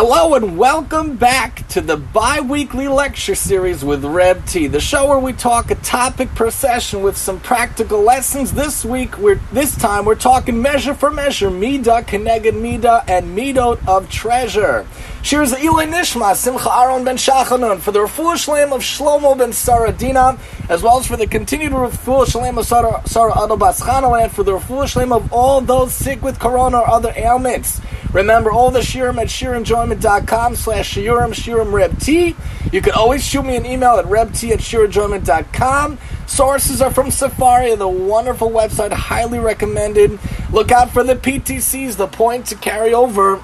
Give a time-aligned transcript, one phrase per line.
[0.00, 5.18] Hello and welcome back to the bi-weekly lecture series with Reb T, the show where
[5.18, 8.52] we talk a topic per session with some practical lessons.
[8.52, 13.84] This week, we're this time we're talking measure for measure, Mida, Keneged Mida, and Midot
[13.88, 14.86] of treasure.
[15.24, 20.38] Here's Eli Nishma, Simcha Aaron ben Shachanon, for the refuah shlem of Shlomo ben Saradina,
[20.70, 24.84] as well as for the continued refuah shlem of Sarah, Sarah and for the refuah
[24.84, 27.80] shlem of all those sick with corona or other ailments.
[28.18, 32.34] Remember all the shiurim at shirenjoyment.com slash shiurim, shiurim reb t.
[32.72, 35.98] You can always shoot me an email at rebt at shirenjoyment.com.
[36.26, 40.18] Sources are from Sefaria, the wonderful website, highly recommended.
[40.50, 43.40] Look out for the PTCs, the point to carry over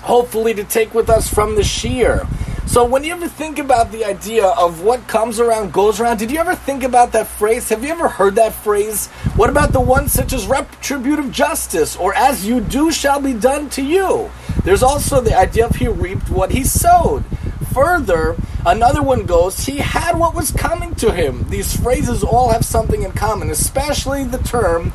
[0.00, 2.26] hopefully to take with us from the shiur.
[2.66, 6.32] So when you ever think about the idea of what comes around goes around, did
[6.32, 7.68] you ever think about that phrase?
[7.68, 9.06] Have you ever heard that phrase?
[9.36, 13.70] What about the ones such as retributive justice or as you do shall be done
[13.70, 14.30] to you?
[14.64, 17.24] There's also the idea of he reaped what he sowed.
[17.72, 18.36] Further,
[18.66, 21.48] another one goes, he had what was coming to him.
[21.48, 24.90] These phrases all have something in common, especially the term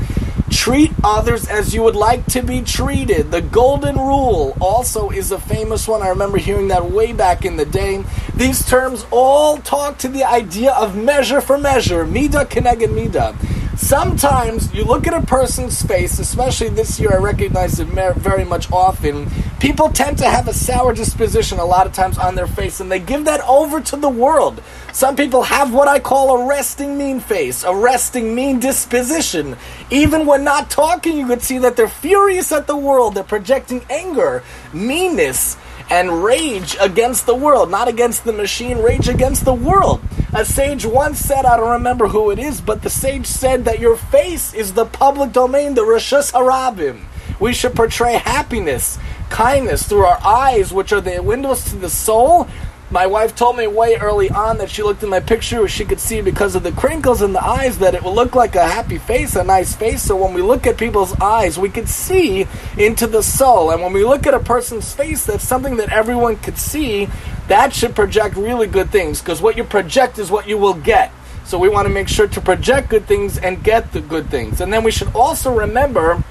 [0.51, 3.31] Treat others as you would like to be treated.
[3.31, 6.03] The golden rule also is a famous one.
[6.03, 8.03] I remember hearing that way back in the day.
[8.35, 13.35] These terms all talk to the idea of measure for measure, mida keneged mida.
[13.77, 18.71] Sometimes you look at a person's face, especially this year, I recognize it very much
[18.71, 19.27] often.
[19.59, 22.91] People tend to have a sour disposition a lot of times on their face, and
[22.91, 24.61] they give that over to the world.
[24.93, 29.57] Some people have what I call a resting mean face, a resting mean disposition.
[29.91, 33.85] Even when not talking, you could see that they're furious at the world, they're projecting
[33.89, 34.41] anger,
[34.73, 35.57] meanness
[35.91, 40.01] and rage against the world, not against the machine, rage against the world.
[40.33, 43.81] A sage once said, I don't remember who it is, but the sage said that
[43.81, 47.01] your face is the public domain, the Rishus Harabim.
[47.41, 48.97] We should portray happiness,
[49.29, 52.47] kindness through our eyes, which are the windows to the soul,
[52.91, 56.01] my wife told me way early on that she looked in my picture, she could
[56.01, 58.97] see because of the crinkles in the eyes that it would look like a happy
[58.97, 60.01] face, a nice face.
[60.03, 62.47] So when we look at people's eyes, we could see
[62.77, 63.71] into the soul.
[63.71, 67.07] And when we look at a person's face, that's something that everyone could see.
[67.47, 71.13] That should project really good things because what you project is what you will get.
[71.45, 74.59] So we want to make sure to project good things and get the good things.
[74.59, 76.23] And then we should also remember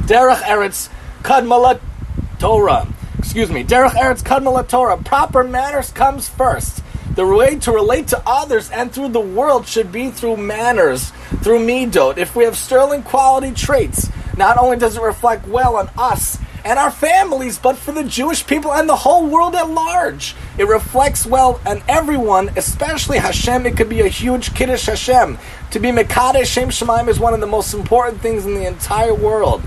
[0.00, 0.88] Derech Eretz
[1.22, 1.80] Kadmalat
[2.40, 2.88] Torah
[3.22, 6.82] excuse me, Derech Eretz Kadmal Torah, proper manners comes first.
[7.14, 11.10] The way to relate to others and through the world should be through manners,
[11.40, 12.18] through midot.
[12.18, 16.80] If we have sterling quality traits, not only does it reflect well on us and
[16.80, 20.34] our families, but for the Jewish people and the whole world at large.
[20.58, 23.66] It reflects well on everyone, especially Hashem.
[23.66, 25.38] It could be a huge Kiddush Hashem.
[25.70, 29.14] To be Mekadesh Shem Shemaim is one of the most important things in the entire
[29.14, 29.62] world.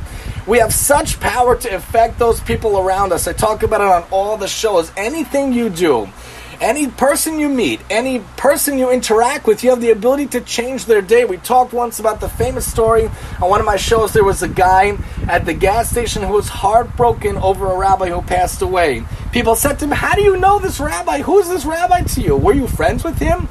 [0.47, 3.27] We have such power to affect those people around us.
[3.27, 4.91] I talk about it on all the shows.
[4.95, 6.07] Anything you do,
[6.61, 10.85] any person you meet, any person you interact with, you have the ability to change
[10.85, 11.25] their day.
[11.25, 13.09] We talked once about the famous story
[13.41, 14.13] on one of my shows.
[14.13, 14.97] There was a guy
[15.27, 19.03] at the gas station who was heartbroken over a rabbi who passed away.
[19.31, 21.23] People said to him, How do you know this rabbi?
[21.23, 22.35] Who's this rabbi to you?
[22.35, 23.47] Were you friends with him?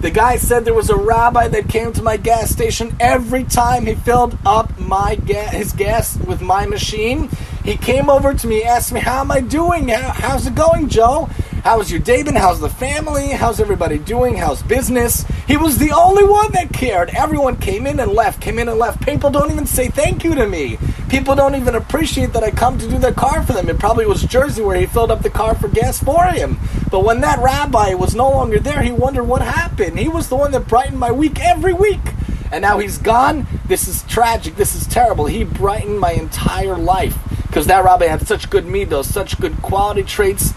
[0.00, 3.86] The guy said there was a rabbi that came to my gas station every time
[3.86, 7.28] he filled up my ga- his gas with my machine.
[7.64, 9.88] He came over to me, asked me, "How am I doing?
[9.88, 11.28] How's it going, Joe?
[11.68, 12.34] How's your day been?
[12.34, 13.28] How's the family?
[13.28, 14.36] How's everybody doing?
[14.36, 17.10] How's business?" He was the only one that cared.
[17.10, 19.04] Everyone came in and left, came in and left.
[19.04, 20.78] People don't even say thank you to me.
[21.10, 23.68] People don't even appreciate that I come to do their car for them.
[23.68, 26.58] It probably was Jersey where he filled up the car for gas for him.
[26.90, 29.98] But when that rabbi was no longer there, he wondered what happened.
[29.98, 32.14] He was the one that brightened my week every week.
[32.50, 33.46] And now he's gone.
[33.66, 34.56] This is tragic.
[34.56, 35.26] This is terrible.
[35.26, 40.02] He brightened my entire life because that rabbi had such good midos, such good quality
[40.02, 40.54] traits,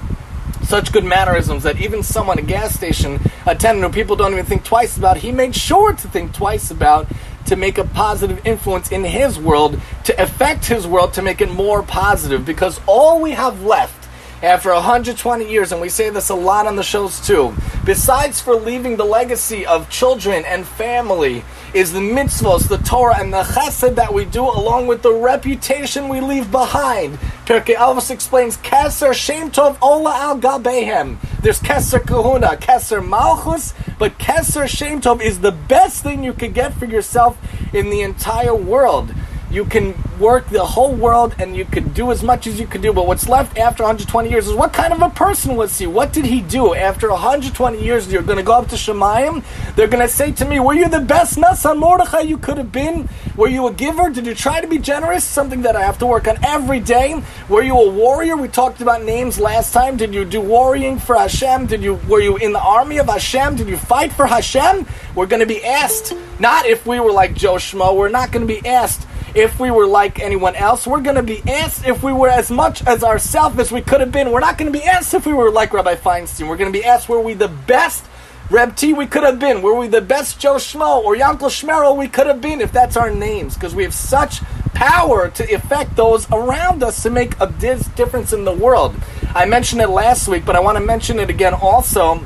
[0.71, 4.45] such good mannerisms that even someone at a gas station attendant who people don't even
[4.45, 7.05] think twice about, he made sure to think twice about
[7.45, 11.51] to make a positive influence in his world, to affect his world, to make it
[11.51, 12.45] more positive.
[12.45, 14.07] Because all we have left
[14.41, 17.53] after 120 years, and we say this a lot on the shows too,
[17.83, 23.31] besides for leaving the legacy of children and family, is the mitzvahs, the Torah, and
[23.31, 27.17] the chesed that we do, along with the reputation we leave behind.
[27.45, 31.17] Pirkei Avos explains, Keser Shem Tov Ola Al Gabehem.
[31.41, 36.53] There's Keser Kahuna, Keser Malchus, but Keser Shem Tov is the best thing you could
[36.53, 37.37] get for yourself
[37.73, 39.13] in the entire world.
[39.51, 42.81] You can work the whole world and you could do as much as you could
[42.81, 45.87] do, but what's left after 120 years is what kind of a person was he?
[45.87, 46.73] What did he do?
[46.73, 49.43] After 120 years, you're going to go up to Shemayim.
[49.75, 52.71] They're going to say to me, Were you the best Nasan Mordechai you could have
[52.71, 53.09] been?
[53.35, 54.09] Were you a giver?
[54.09, 55.23] Did you try to be generous?
[55.23, 57.21] Something that I have to work on every day.
[57.49, 58.37] Were you a warrior?
[58.37, 59.97] We talked about names last time.
[59.97, 61.65] Did you do worrying for Hashem?
[61.65, 63.57] Did you were you in the army of Hashem?
[63.57, 64.85] Did you fight for Hashem?
[65.15, 67.95] We're going to be asked, not if we were like Joe Schmo.
[67.95, 70.85] We're not going to be asked if we were like anyone else.
[70.85, 74.01] We're going to be asked if we were as much as ourselves as we could
[74.01, 74.31] have been.
[74.31, 76.47] We're not going to be asked if we were like Rabbi Feinstein.
[76.47, 78.05] We're going to be asked were we the best
[78.49, 79.61] Reb T we could have been.
[79.61, 82.97] Were we the best Joe Schmo or Yankel Schmerel we could have been if that's
[82.97, 83.53] our names?
[83.53, 84.41] Because we have such
[84.73, 88.93] power to affect those around us to make a difference in the world.
[89.33, 92.25] I mentioned it last week, but I want to mention it again also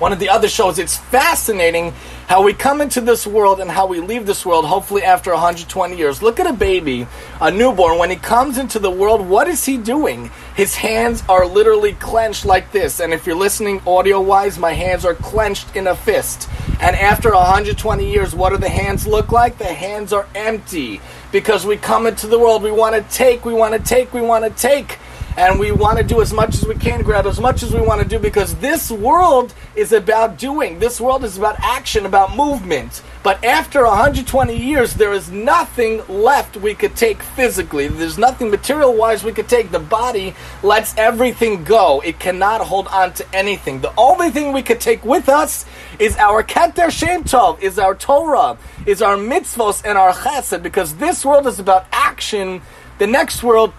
[0.00, 0.78] one of the other shows.
[0.78, 1.92] It's fascinating
[2.26, 5.96] how we come into this world and how we leave this world, hopefully after 120
[5.96, 6.22] years.
[6.22, 7.06] Look at a baby,
[7.40, 7.98] a newborn.
[7.98, 10.30] When he comes into the world, what is he doing?
[10.56, 13.00] His hands are literally clenched like this.
[13.00, 16.48] And if you're listening audio wise, my hands are clenched in a fist.
[16.80, 19.58] And after 120 years, what do the hands look like?
[19.58, 21.00] The hands are empty
[21.30, 24.22] because we come into the world, we want to take, we want to take, we
[24.22, 24.98] want to take
[25.36, 27.80] and we want to do as much as we can, grab as much as we
[27.80, 30.78] want to do, because this world is about doing.
[30.78, 33.02] This world is about action, about movement.
[33.22, 37.88] But after 120 years, there is nothing left we could take physically.
[37.88, 39.70] There's nothing material wise we could take.
[39.70, 42.00] The body lets everything go.
[42.00, 43.80] It cannot hold on to anything.
[43.80, 45.66] The only thing we could take with us
[45.98, 48.56] is our Keter Shem Tov, is our Torah,
[48.86, 52.62] is our mitzvos and our chesed, because this world is about action.
[52.98, 53.72] The next world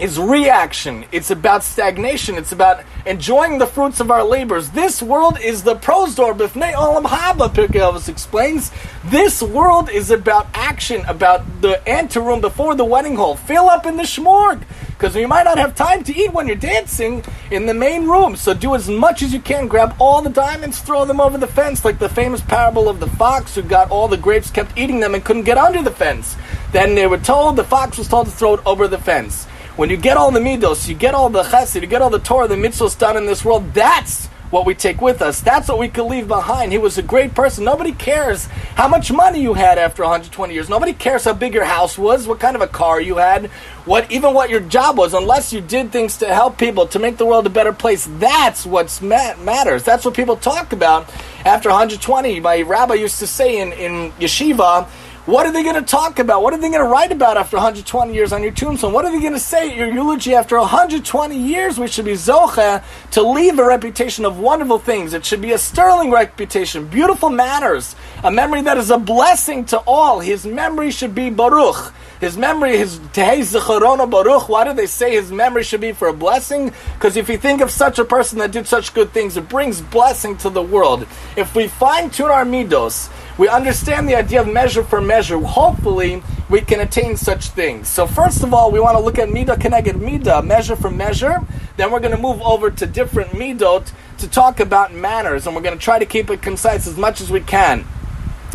[0.00, 1.04] is reaction.
[1.12, 2.36] It's about stagnation.
[2.36, 4.70] It's about enjoying the fruits of our labors.
[4.70, 8.70] This world is the prosdor b'fnei olam haba, Pirkei explains.
[9.04, 13.36] This world is about action, about the anteroom before the wedding hall.
[13.36, 16.56] Fill up in the shmorg, because you might not have time to eat when you're
[16.56, 18.36] dancing in the main room.
[18.36, 19.68] So do as much as you can.
[19.68, 23.08] Grab all the diamonds, throw them over the fence, like the famous parable of the
[23.08, 26.36] fox who got all the grapes, kept eating them, and couldn't get under the fence.
[26.72, 29.46] Then they were told, the fox was told to throw it over the fence.
[29.80, 32.18] When you get all the midos, you get all the chesed, you get all the
[32.18, 35.40] Torah, the mitzvahs done in this world, that's what we take with us.
[35.40, 36.70] That's what we could leave behind.
[36.70, 37.64] He was a great person.
[37.64, 38.44] Nobody cares
[38.74, 40.68] how much money you had after 120 years.
[40.68, 43.46] Nobody cares how big your house was, what kind of a car you had,
[43.86, 47.16] what even what your job was, unless you did things to help people to make
[47.16, 48.06] the world a better place.
[48.18, 49.82] That's what matters.
[49.82, 51.08] That's what people talk about
[51.46, 52.38] after 120.
[52.40, 54.90] My rabbi used to say in, in yeshiva
[55.30, 56.42] what are they going to talk about?
[56.42, 58.92] What are they going to write about after 120 years on your tombstone?
[58.92, 61.78] What are they going to say at your eulogy after 120 years?
[61.78, 62.82] We should be zocha
[63.12, 65.14] to leave a reputation of wonderful things.
[65.14, 67.94] It should be a sterling reputation, beautiful manners,
[68.24, 70.18] a memory that is a blessing to all.
[70.18, 71.92] His memory should be baruch.
[72.20, 74.48] His memory, his tehei baruch.
[74.50, 76.70] Why do they say his memory should be for a blessing?
[76.94, 79.80] Because if you think of such a person that did such good things, it brings
[79.80, 81.06] blessing to the world.
[81.34, 85.38] If we fine tune our midos, we understand the idea of measure for measure.
[85.38, 87.88] Hopefully, we can attain such things.
[87.88, 91.40] So, first of all, we want to look at Midah Keneged Midah, measure for measure.
[91.78, 95.62] Then we're going to move over to different Midot to talk about manners, and we're
[95.62, 97.86] going to try to keep it concise as much as we can.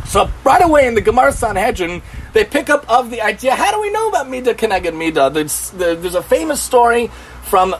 [0.08, 2.02] So, right away in the Gemara Sanhedrin,
[2.34, 5.34] they pick up of the idea how do we know about Midah Keneged Midah?
[5.34, 7.08] There's, there's a famous story
[7.44, 7.76] from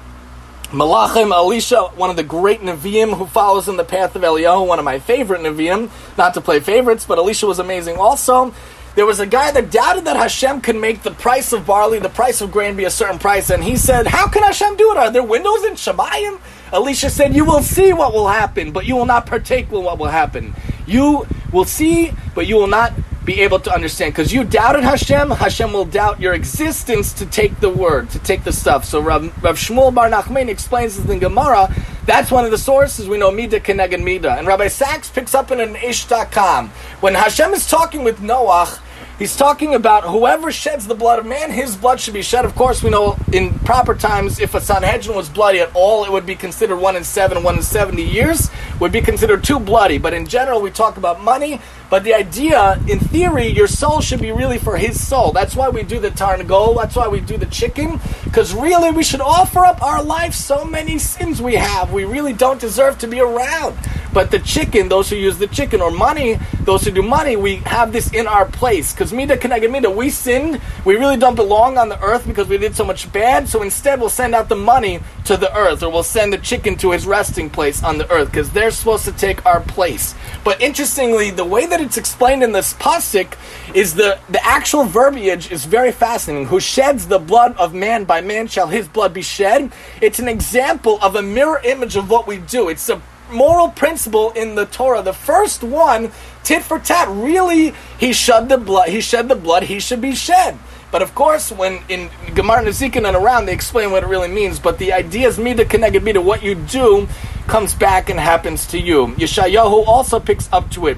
[0.70, 4.80] Malachim Elisha, one of the great Nevi'im who follows in the path of Eliyahu, one
[4.80, 5.90] of my favorite Nevi'im.
[6.18, 8.54] Not to play favorites, but Elisha was amazing also.
[8.96, 12.10] There was a guy that doubted that Hashem could make the price of barley, the
[12.10, 14.98] price of grain be a certain price, and he said, How can Hashem do it?
[14.98, 16.40] Are there windows in Shemayim?
[16.72, 20.00] Elisha said, You will see what will happen, but you will not partake in what
[20.00, 20.56] will happen.
[20.88, 22.94] You will see, but you will not
[23.26, 24.14] be able to understand.
[24.14, 28.44] Because you doubted Hashem, Hashem will doubt your existence to take the word, to take
[28.44, 28.86] the stuff.
[28.86, 31.74] So Rav, Rav Shmuel Bar Nachman explains this in Gemara.
[32.06, 34.38] That's one of the sources we know Midah Keneged Midah.
[34.38, 36.70] And Rabbi Sachs picks up in an Aish.com.
[37.00, 38.80] When Hashem is talking with Noach,
[39.18, 42.44] He's talking about whoever sheds the blood of man, his blood should be shed.
[42.44, 46.12] Of course, we know in proper times, if a Sanhedrin was bloody at all, it
[46.12, 48.50] would be considered one in seven, one in 70 years,
[48.82, 49.98] would be considered too bloody.
[49.98, 51.62] But in general, we talk about money.
[51.90, 55.32] But the idea, in theory, your soul should be really for his soul.
[55.32, 56.76] That's why we do the tarnagol.
[56.76, 58.00] That's why we do the chicken.
[58.24, 61.94] Because really, we should offer up our life so many sins we have.
[61.94, 63.78] We really don't deserve to be around.
[64.14, 67.58] But the chicken, those who use the chicken, or money, those who do money, we
[67.58, 68.94] have this in our place.
[68.94, 70.62] Because Mida Keneged Mida, we sinned.
[70.86, 73.50] We really don't belong on the earth because we did so much bad.
[73.50, 76.78] So instead, we'll send out the money to the earth, or we'll send the chicken
[76.78, 80.16] to his resting place on the earth, because they're supposed to take our place.
[80.46, 83.36] But interestingly, the way that it's explained in this pasuk
[83.74, 86.48] is the, the actual verbiage is very fascinating.
[86.48, 89.72] Who sheds the blood of man, by man shall his blood be shed.
[90.02, 92.70] It's an example of a mirror image of what we do.
[92.70, 93.02] It's a
[93.32, 95.02] moral principle in the Torah.
[95.02, 96.12] The first one,
[96.44, 98.90] tit for tat, really, he shed the blood.
[98.90, 99.64] He shed the blood.
[99.64, 100.58] He should be shed.
[100.92, 104.60] But of course, when in Gemara Nezikin and around, they explain what it really means.
[104.60, 106.22] But the idea is me mida keneged mida.
[106.22, 107.08] What you do
[107.48, 109.08] comes back and happens to you.
[109.08, 110.98] Yeshayahu also picks up to it.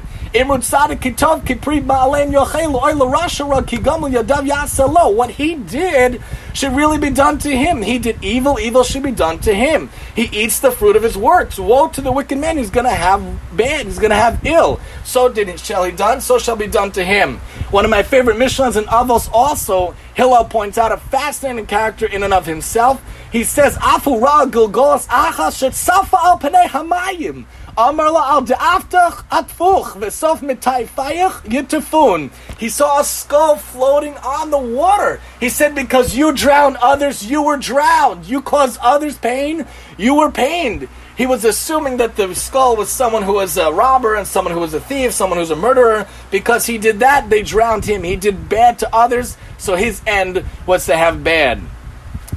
[5.15, 6.21] What he did
[6.53, 7.81] should really be done to him.
[7.81, 9.89] He did evil, evil should be done to him.
[10.15, 11.57] He eats the fruit of his works.
[11.57, 13.21] Woe to the wicked man, he's going to have
[13.55, 14.79] bad, he's going to have ill.
[15.03, 17.37] So did it, shall he done, so shall be done to him.
[17.71, 22.23] One of my favorite Mishnahs and Avos also, Hillel points out a fascinating character in
[22.23, 23.01] and of himself.
[23.31, 27.45] He says, Afu ra achas shet safa al panei hamayim.
[27.77, 32.31] Amar la al de'aftach atfuch v'sof mitai fayach yitufun.
[32.57, 35.19] He saw a skull floating on the water.
[35.39, 38.25] He said, because you drowned others, you were drowned.
[38.25, 39.67] You caused others pain,
[39.97, 40.87] you were pained.
[41.15, 44.59] He was assuming that the skull was someone who was a robber and someone who
[44.59, 46.07] was a thief, someone who's a murderer.
[46.31, 48.03] Because he did that, they drowned him.
[48.03, 51.61] He did bad to others, so his end was to have bad.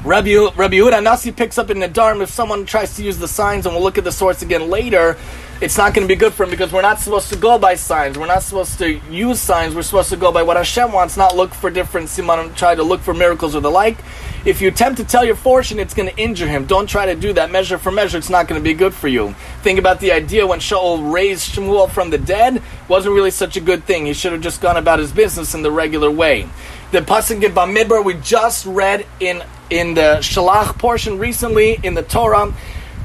[0.03, 3.29] Rabbi, Rabbi Yehuda Nasi picks up in the Dharm if someone tries to use the
[3.29, 5.19] signs, and we'll look at the source again later.
[5.61, 7.75] It's not going to be good for him because we're not supposed to go by
[7.75, 8.17] signs.
[8.17, 9.75] We're not supposed to use signs.
[9.75, 12.83] We're supposed to go by what Hashem wants, not look for different simanim, try to
[12.83, 13.99] look for miracles or the like.
[14.47, 16.65] If you attempt to tell your fortune, it's going to injure him.
[16.65, 17.51] Don't try to do that.
[17.51, 19.35] Measure for measure, it's not going to be good for you.
[19.61, 23.61] Think about the idea when Shaul raised Shmuel from the dead, wasn't really such a
[23.61, 24.07] good thing.
[24.07, 26.49] He should have just gone about his business in the regular way.
[26.91, 32.03] The pasuk in Bamidbar we just read in in the Shalach portion recently in the
[32.03, 32.53] Torah.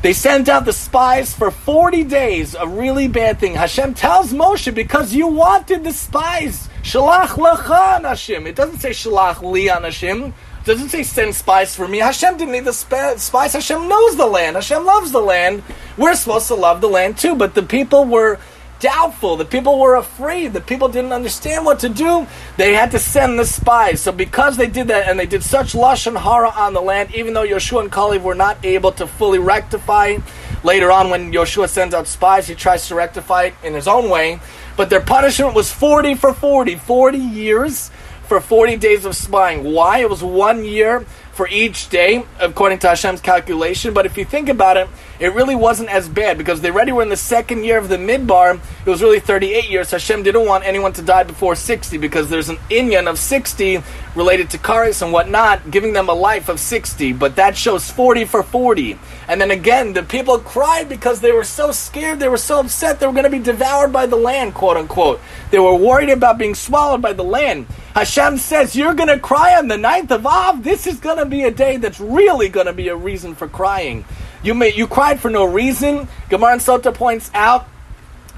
[0.01, 3.55] They sent out the spies for 40 days, a really bad thing.
[3.55, 6.69] Hashem tells Moshe, because you wanted the spies.
[6.83, 8.45] Shalach lecha Hashem.
[8.45, 10.25] It doesn't say shalach li Hashem.
[10.25, 10.33] It
[10.65, 11.99] doesn't say send spies for me.
[11.99, 13.53] Hashem didn't need the spies.
[13.53, 14.55] Hashem knows the land.
[14.55, 15.63] Hashem loves the land.
[15.97, 18.39] We're supposed to love the land too, but the people were
[18.85, 19.35] doubtful.
[19.35, 20.53] The people were afraid.
[20.53, 22.27] The people didn't understand what to do.
[22.55, 23.99] They had to send the spies.
[23.99, 27.33] So because they did that and they did such lashon hara on the land, even
[27.33, 30.17] though Yoshua and Kalev were not able to fully rectify,
[30.63, 34.07] later on when Yoshua sends out spies, he tries to rectify it in his own
[34.07, 34.39] way.
[34.77, 37.89] But their punishment was 40 for 40, 40 years
[38.27, 39.63] for 40 days of spying.
[39.63, 39.99] Why?
[39.99, 43.95] It was one year for each day, according to Hashem's calculation.
[43.95, 44.87] But if you think about it,
[45.19, 47.97] it really wasn't as bad because they already were in the second year of the
[47.97, 48.59] midbar.
[48.85, 49.91] It was really 38 years.
[49.91, 53.81] Hashem didn't want anyone to die before 60 because there's an inyan of 60
[54.15, 57.13] related to Karis and whatnot, giving them a life of 60.
[57.13, 58.97] But that shows 40 for 40.
[59.27, 62.99] And then again, the people cried because they were so scared, they were so upset
[62.99, 65.19] they were going to be devoured by the land, quote unquote.
[65.51, 67.67] They were worried about being swallowed by the land.
[67.93, 70.63] Hashem says, You're going to cry on the ninth of Av.
[70.63, 73.47] This is going to be a day that's really going to be a reason for
[73.47, 74.03] crying.
[74.45, 76.07] You may you cried for no reason.
[76.29, 77.67] Gemara Sota points out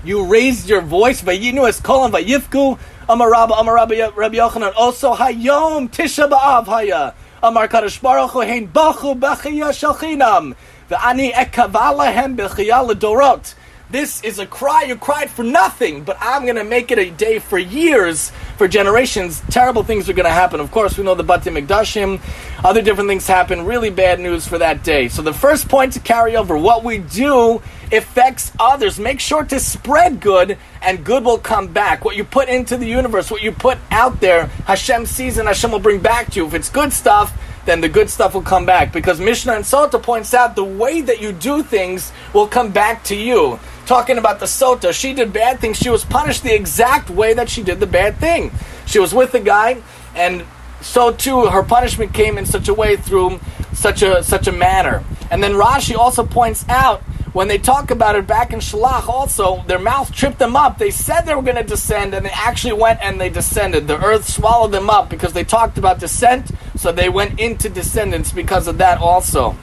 [0.05, 1.21] you raised your voice.
[1.21, 2.79] Vayinu es kolam vayifku.
[3.09, 4.71] Amar Rabba, Amar Rabba, Rabbi Yochanan.
[4.77, 7.13] Also hayom tisha ba'av haya.
[7.43, 10.55] Amar Kadosh Baruch Hu hein bachu b'chiyah shalchinam.
[10.89, 13.55] V'ani ekavalahem b'chiyah l'dorot.
[13.89, 17.09] This is a cry you cried for nothing, but I'm going to make it a
[17.09, 19.41] day for years, for generations.
[19.49, 20.59] Terrible things are going to happen.
[20.59, 22.19] Of course, we know the Bati Mikdashim.
[22.65, 23.65] Other different things happen.
[23.65, 25.07] Really bad news for that day.
[25.07, 28.99] So the first point to carry over, what we do affects others.
[28.99, 32.03] Make sure to spread good, and good will come back.
[32.03, 35.71] What you put into the universe, what you put out there, Hashem sees and Hashem
[35.71, 36.47] will bring back to you.
[36.47, 38.91] If it's good stuff, then the good stuff will come back.
[38.91, 43.05] Because Mishnah and Sota points out the way that you do things will come back
[43.05, 44.93] to you talking about the Sota.
[44.93, 45.77] She did bad things.
[45.77, 48.51] She was punished the exact way that she did the bad thing.
[48.85, 49.81] She was with the guy,
[50.15, 50.45] and
[50.81, 53.39] so too her punishment came in such a way through
[53.73, 55.03] such a such a manner.
[55.31, 57.01] And then Rashi also points out
[57.33, 60.77] when they talk about it back in Shalach, also their mouth tripped them up.
[60.77, 63.87] They said they were going to descend, and they actually went and they descended.
[63.87, 68.31] The earth swallowed them up because they talked about descent, so they went into descendants
[68.31, 69.55] because of that also.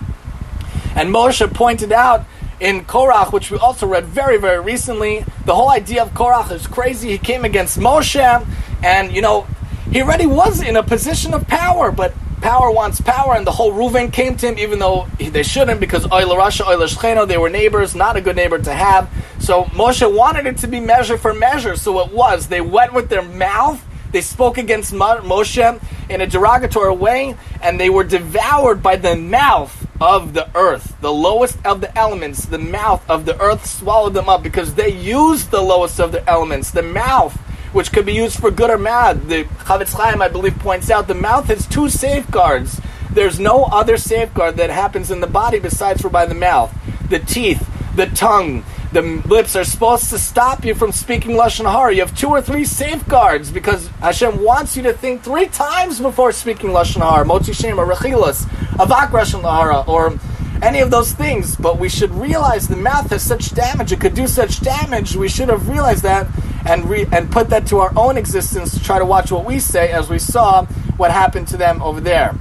[0.94, 2.24] And Moshe pointed out
[2.60, 5.24] in Korach, which we also read very, very recently.
[5.44, 7.10] The whole idea of Korach is crazy.
[7.10, 8.46] He came against Moshe,
[8.82, 9.46] and you know,
[9.90, 13.72] he already was in a position of power, but power wants power, and the whole
[13.72, 17.48] Reuven came to him, even though they shouldn't, because Oy LaRasha, Oil Shcheno, they were
[17.48, 19.10] neighbors, not a good neighbor to have.
[19.38, 22.48] So Moshe wanted it to be measure for measure, so it was.
[22.48, 23.84] They went with their mouth,
[24.14, 29.88] they spoke against Moshe in a derogatory way, and they were devoured by the mouth
[30.00, 30.94] of the earth.
[31.00, 34.90] The lowest of the elements, the mouth of the earth swallowed them up because they
[34.90, 37.36] used the lowest of the elements, the mouth
[37.72, 39.28] which could be used for good or bad.
[39.28, 42.80] The Chafetz Chaim, I believe, points out the mouth has two safeguards.
[43.10, 46.72] There's no other safeguard that happens in the body besides for by the mouth.
[47.10, 51.92] The teeth, the tongue, the lips are supposed to stop you from speaking lashon hara.
[51.92, 56.30] You have two or three safeguards because Hashem wants you to think three times before
[56.30, 58.44] speaking lashon hara, motzi shem or rechilas,
[58.76, 60.16] avak lashon hara, or
[60.62, 61.56] any of those things.
[61.56, 65.16] But we should realize the mouth has such damage; it could do such damage.
[65.16, 66.28] We should have realized that
[66.64, 69.58] and re- and put that to our own existence to try to watch what we
[69.58, 72.36] say, as we saw what happened to them over there.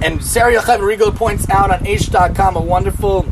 [0.00, 3.26] And Sarah Yoheved Rigler points out on Aish.com a wonderful,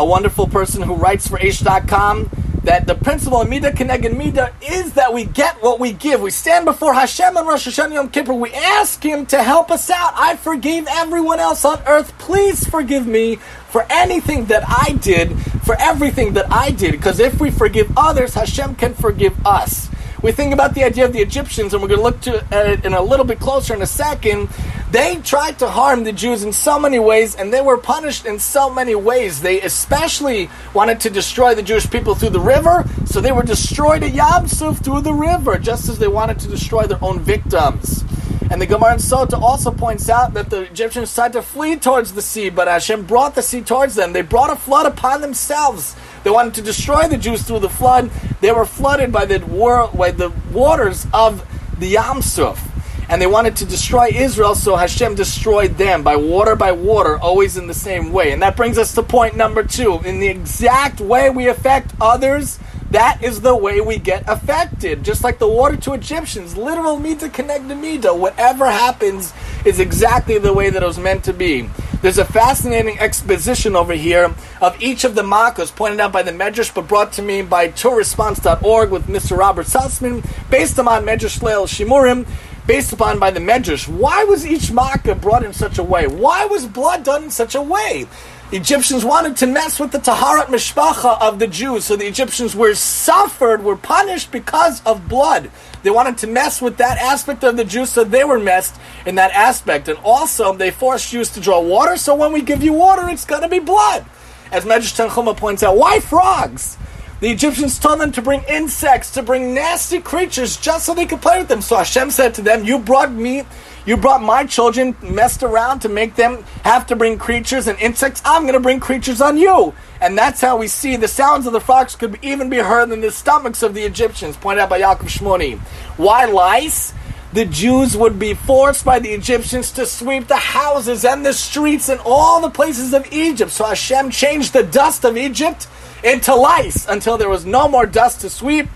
[0.00, 2.30] a wonderful person who writes for H.com
[2.64, 6.22] that the principle of Midah Keneged Midah is that we get what we give.
[6.22, 8.32] We stand before Hashem on Rosh Hashanah Yom Kippur.
[8.32, 10.14] We ask Him to help us out.
[10.16, 12.16] I forgave everyone else on earth.
[12.18, 13.36] Please forgive me
[13.68, 16.92] for anything that I did, for everything that I did.
[16.92, 19.90] Because if we forgive others, Hashem can forgive us
[20.22, 22.66] we think about the idea of the Egyptians, and we're going to look to, at
[22.68, 24.48] it in a little bit closer in a second.
[24.90, 28.40] They tried to harm the Jews in so many ways, and they were punished in
[28.40, 29.40] so many ways.
[29.40, 34.02] They especially wanted to destroy the Jewish people through the river, so they were destroyed
[34.02, 38.02] at Yam Suf through the river, just as they wanted to destroy their own victims.
[38.50, 42.14] And the Gemara in Sota also points out that the Egyptians tried to flee towards
[42.14, 44.12] the sea, but Hashem brought the sea towards them.
[44.12, 45.94] They brought a flood upon themselves.
[46.24, 48.10] They wanted to destroy the Jews through the flood.
[48.40, 51.46] They were flooded by the, war, by the waters of
[51.78, 52.69] the Yam Suf.
[53.10, 57.56] And they wanted to destroy Israel, so Hashem destroyed them by water by water, always
[57.56, 58.30] in the same way.
[58.30, 59.98] And that brings us to point number two.
[60.04, 62.60] In the exact way we affect others,
[62.92, 65.04] that is the way we get affected.
[65.04, 68.14] Just like the water to Egyptians, literal mita connect to.
[68.14, 69.32] Whatever happens
[69.64, 71.68] is exactly the way that it was meant to be.
[72.02, 76.32] There's a fascinating exposition over here of each of the makas pointed out by the
[76.32, 79.36] Medrash, but brought to me by TorahResponse.org with Mr.
[79.36, 82.26] Robert Sussman, based upon Medrash Leil Shimurim,
[82.70, 83.88] based upon by the Medrash.
[83.88, 86.06] Why was each makkah brought in such a way?
[86.06, 88.06] Why was blood done in such a way?
[88.52, 92.76] Egyptians wanted to mess with the Taharat Mishpacha of the Jews, so the Egyptians were
[92.76, 95.50] suffered, were punished because of blood.
[95.82, 99.16] They wanted to mess with that aspect of the Jews, so they were messed in
[99.16, 99.88] that aspect.
[99.88, 103.24] And also, they forced Jews to draw water, so when we give you water, it's
[103.24, 104.04] going to be blood.
[104.52, 106.78] As Medrash Tanchuma points out, why frogs?
[107.20, 111.20] The Egyptians told them to bring insects, to bring nasty creatures, just so they could
[111.20, 111.60] play with them.
[111.60, 113.44] So Hashem said to them, You brought me
[113.86, 118.20] you brought my children, messed around to make them have to bring creatures and insects.
[118.24, 119.74] I'm going to bring creatures on you.
[120.00, 123.00] And that's how we see the sounds of the frogs could even be heard in
[123.00, 125.58] the stomachs of the Egyptians, pointed out by Yalkut Shimoni.
[125.96, 126.92] Why lice?
[127.32, 131.88] The Jews would be forced by the Egyptians to sweep the houses and the streets
[131.88, 133.52] and all the places of Egypt.
[133.52, 135.68] So Hashem changed the dust of Egypt
[136.04, 138.68] into lice until there was no more dust to sweep.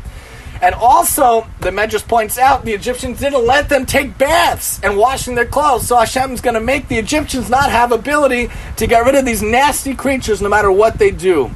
[0.62, 5.34] And also, the Medrash points out the Egyptians didn't let them take baths and washing
[5.34, 5.88] their clothes.
[5.88, 9.42] So Hashem's going to make the Egyptians not have ability to get rid of these
[9.42, 11.50] nasty creatures no matter what they do.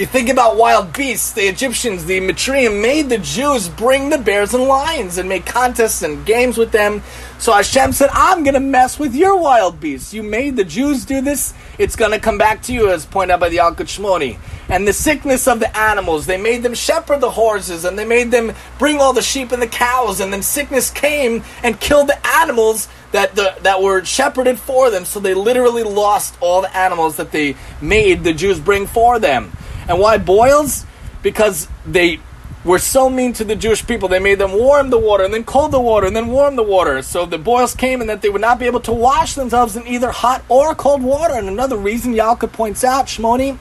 [0.00, 4.54] You think about wild beasts, the Egyptians, the Mitzrayim made the Jews bring the bears
[4.54, 7.02] and lions and make contests and games with them.
[7.38, 10.14] So Hashem said, I'm going to mess with your wild beasts.
[10.14, 13.34] You made the Jews do this, it's going to come back to you, as pointed
[13.34, 14.38] out by the Shmoni.
[14.70, 18.30] And the sickness of the animals, they made them shepherd the horses and they made
[18.30, 22.26] them bring all the sheep and the cows, and then sickness came and killed the
[22.38, 25.04] animals that the, that were shepherded for them.
[25.04, 29.52] So they literally lost all the animals that they made the Jews bring for them.
[29.90, 30.86] And why boils?
[31.20, 32.20] Because they
[32.64, 34.08] were so mean to the Jewish people.
[34.08, 36.62] They made them warm the water and then cold the water and then warm the
[36.62, 37.02] water.
[37.02, 39.84] So the boils came and that they would not be able to wash themselves in
[39.88, 41.34] either hot or cold water.
[41.34, 43.58] And another reason Yalkut points out, Shmoni,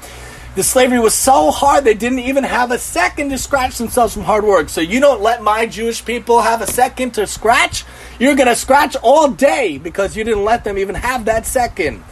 [0.53, 4.23] the slavery was so hard they didn't even have a second to scratch themselves from
[4.23, 4.69] hard work.
[4.69, 7.85] So you don't let my Jewish people have a second to scratch.
[8.19, 12.03] You're going to scratch all day because you didn't let them even have that second.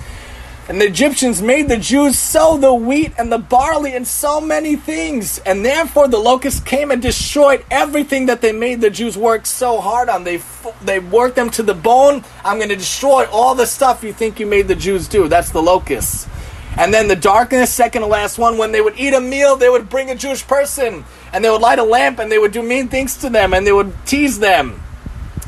[0.70, 4.76] And the Egyptians made the Jews sow the wheat and the barley and so many
[4.76, 5.40] things.
[5.40, 9.80] And therefore the locusts came and destroyed everything that they made the Jews work so
[9.80, 10.26] hard on.
[10.26, 10.42] They,
[10.84, 12.26] they worked them to the bone.
[12.44, 15.30] I'm going to destroy all the stuff you think you made the Jews do.
[15.30, 16.28] That's the locusts.
[16.76, 19.70] And then the darkness, second to last one, when they would eat a meal, they
[19.70, 21.06] would bring a Jewish person.
[21.32, 23.66] And they would light a lamp and they would do mean things to them and
[23.66, 24.82] they would tease them.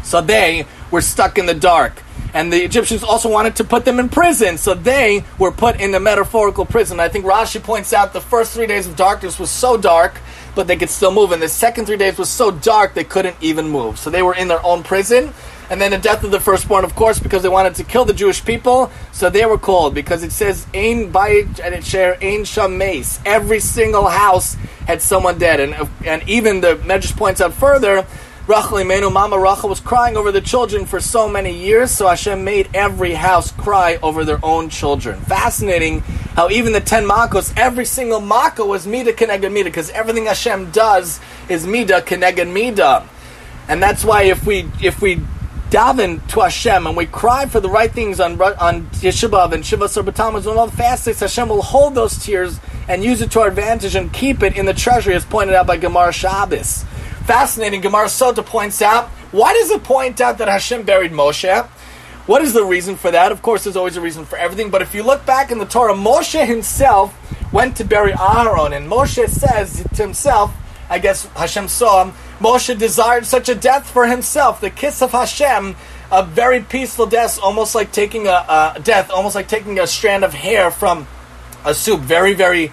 [0.01, 2.04] So they were stuck in the dark.
[2.34, 5.91] And the Egyptians also wanted to put them in prison, so they were put in
[5.91, 6.99] the metaphorical prison.
[6.99, 10.19] I think Rashi points out the first three days of darkness was so dark,
[10.54, 11.32] but they could still move.
[11.32, 13.97] And the second three days was so dark they couldn't even move.
[13.97, 15.34] So they were in their own prison.
[15.71, 18.13] And then the death of the firstborn, of course, because they wanted to kill the
[18.13, 18.91] Jewish people.
[19.12, 23.19] So they were called because it says Ein Bayit and it share Ein Sham Mace.
[23.23, 24.56] Every single house
[24.88, 28.06] had someone dead, and and even the Medrash points out further.
[28.49, 32.07] Rachel Imenu, oh, Mama Rachel was crying over the children for so many years, so
[32.07, 35.21] Hashem made every house cry over their own children.
[35.21, 35.99] Fascinating
[36.33, 40.71] how even the ten makos, every single mako was mida keneged mida, because everything Hashem
[40.71, 43.07] does is mida keneged mida,
[43.67, 45.17] and that's why if we if we
[45.69, 49.85] daven to Hashem and we cry for the right things on on Yeshiva and Shiva
[49.85, 53.47] Sarbatamos and all the fastest, Hashem will hold those tears and use it to our
[53.47, 56.83] advantage and keep it in the treasury, as pointed out by Gemara Shabbos.
[57.29, 57.81] Fascinating.
[57.81, 61.63] Gemara Sota points out why does it point out that Hashem buried Moshe?
[62.25, 63.31] What is the reason for that?
[63.31, 64.71] Of course, there's always a reason for everything.
[64.71, 67.15] But if you look back in the Torah, Moshe himself
[67.53, 70.55] went to bury Aaron, and Moshe says to himself,
[70.89, 75.11] I guess Hashem saw him Moshe desired such a death for himself, the kiss of
[75.11, 75.75] Hashem,
[76.11, 80.23] a very peaceful death, almost like taking a, a death, almost like taking a strand
[80.23, 81.05] of hair from
[81.63, 81.99] a soup.
[81.99, 82.71] Very, very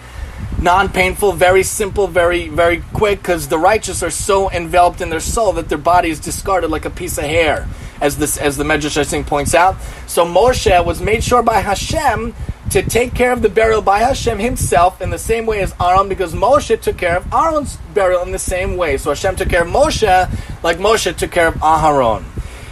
[0.61, 5.53] non-painful, very simple, very, very quick, because the righteous are so enveloped in their soul
[5.53, 7.67] that their body is discarded like a piece of hair,
[8.01, 9.77] as this, as the Medrash think points out.
[10.07, 12.33] So Moshe was made sure by Hashem
[12.71, 16.09] to take care of the burial by Hashem himself in the same way as Aaron,
[16.09, 18.97] because Moshe took care of Aaron's burial in the same way.
[18.97, 22.25] So Hashem took care of Moshe like Moshe took care of Aharon.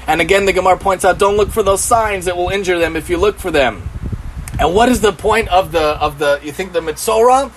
[0.08, 2.96] And again, the Gemara points out, don't look for those signs that will injure them
[2.96, 3.88] if you look for them.
[4.60, 6.40] And what is the point of the of the?
[6.44, 7.52] You think the Mitzorah,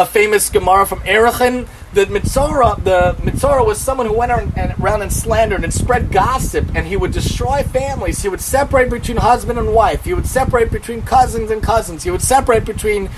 [0.00, 5.12] a famous Gemara from Erechim, the Mitzora, the Mitzora was someone who went around and
[5.12, 8.22] slandered and spread gossip, and he would destroy families.
[8.22, 10.04] He would separate between husband and wife.
[10.04, 12.04] He would separate between cousins and cousins.
[12.04, 13.08] He would separate between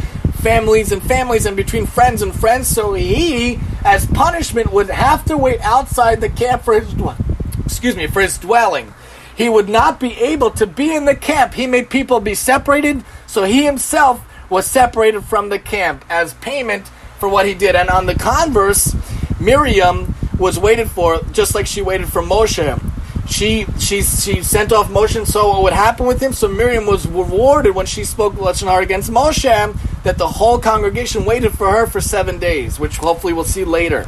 [0.41, 2.67] families and families and between friends and friends.
[2.67, 7.37] So he, as punishment, would have to wait outside the camp for his dwelling.
[7.65, 8.93] excuse me for his dwelling.
[9.37, 11.55] He would not be able to be in the camp.
[11.55, 16.87] He made people be separated, so he himself was separated from the camp as payment
[17.19, 17.75] for what he did.
[17.75, 18.95] And on the converse,
[19.41, 22.81] Miriam was waited for just like she waited for Moshe.
[23.29, 26.35] She she she sent off Moshe and saw what would happen with him.
[26.35, 31.25] So Miriam was rewarded when she spoke lashon hara against Moshe that the whole congregation
[31.25, 34.07] waited for her for seven days, which hopefully we'll see later.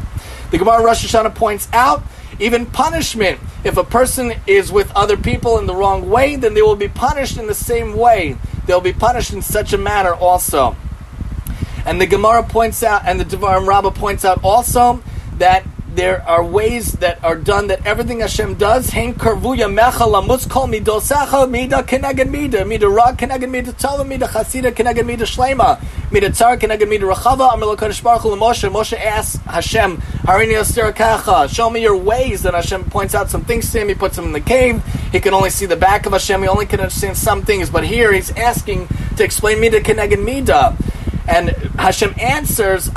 [0.51, 2.03] The Gemara Rosh Hashanah points out
[2.39, 3.41] even punishment.
[3.65, 6.89] If a person is with other people in the wrong way, then they will be
[6.89, 8.37] punished in the same way.
[8.67, 10.77] They'll be punished in such a manner also.
[11.87, 15.03] And the Gemara points out, and the Devarim Rabbah points out also
[15.39, 18.91] that there are ways that are done that everything Hashem does.
[18.91, 24.27] Hein karvuya mecha lamus kol midosecha mida keneged mida mida ra keneged mida tova mida
[24.27, 25.81] chasida keneged mida shlema
[26.11, 27.55] mida tzar keneged mida rachava.
[27.55, 28.69] Amar Kadosh Baruch Hu Moshe.
[28.71, 31.49] Moshe asks Hashem, Harini kacha.
[31.49, 32.43] Show me your ways.
[32.43, 33.89] Then Hashem points out some things to him.
[33.89, 34.85] He puts him in the cave.
[35.13, 36.43] He can only see the back of Hashem.
[36.43, 37.71] He only can understand some things.
[37.71, 40.77] But here he's asking to explain mida keneged mida.
[41.27, 42.91] And Hashem answers,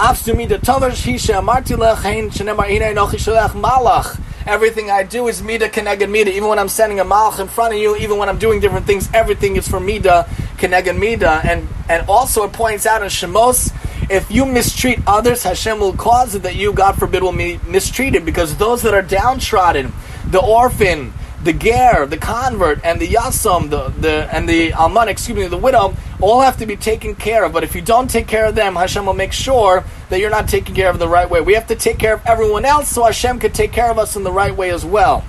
[4.47, 6.31] Everything I do is mida keneged mida.
[6.31, 8.85] Even when I'm sending a malach in front of you, even when I'm doing different
[8.85, 10.25] things, everything is for mida
[10.57, 11.41] keneged mida.
[11.43, 13.73] And and also it points out in Shemos,
[14.09, 18.25] if you mistreat others, Hashem will cause it that you, God forbid, will be mistreated.
[18.25, 19.91] Because those that are downtrodden,
[20.27, 21.13] the orphan,
[21.43, 25.57] the ger, the convert, and the yasam, the, the and the alman, excuse me, the
[25.57, 27.53] widow, all have to be taken care of.
[27.53, 30.49] But if you don't take care of them, Hashem will make sure that you're not
[30.49, 31.41] taking care of the right way.
[31.41, 34.15] We have to take care of everyone else so Hashem could take care of us
[34.15, 35.23] in the right way as well.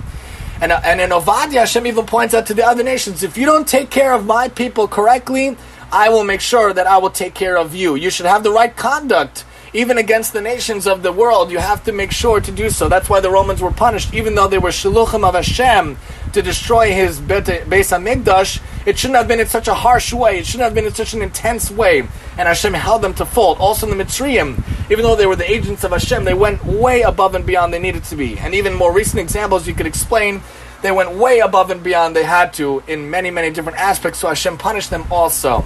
[0.61, 3.45] And, uh, and in Ovadia, Hashem even points out to the other nations, if you
[3.45, 5.55] don't take care of my people correctly,
[5.91, 7.95] I will make sure that I will take care of you.
[7.95, 11.83] You should have the right conduct even against the nations of the world, you have
[11.83, 12.89] to make sure to do so.
[12.89, 15.97] That's why the Romans were punished, even though they were shiluchim of Hashem
[16.33, 18.61] to destroy his Beis Hamikdash.
[18.85, 20.39] It shouldn't have been in such a harsh way.
[20.39, 21.99] It shouldn't have been in such an intense way.
[21.99, 23.59] And Hashem held them to fault.
[23.59, 27.01] Also in the Mitzrayim, even though they were the agents of Hashem, they went way
[27.01, 28.39] above and beyond they needed to be.
[28.39, 30.41] And even more recent examples you could explain,
[30.81, 34.19] they went way above and beyond they had to in many, many different aspects.
[34.19, 35.65] So Hashem punished them also.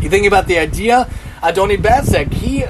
[0.00, 1.08] You think about the idea,
[1.42, 2.64] Adoni Bezek, he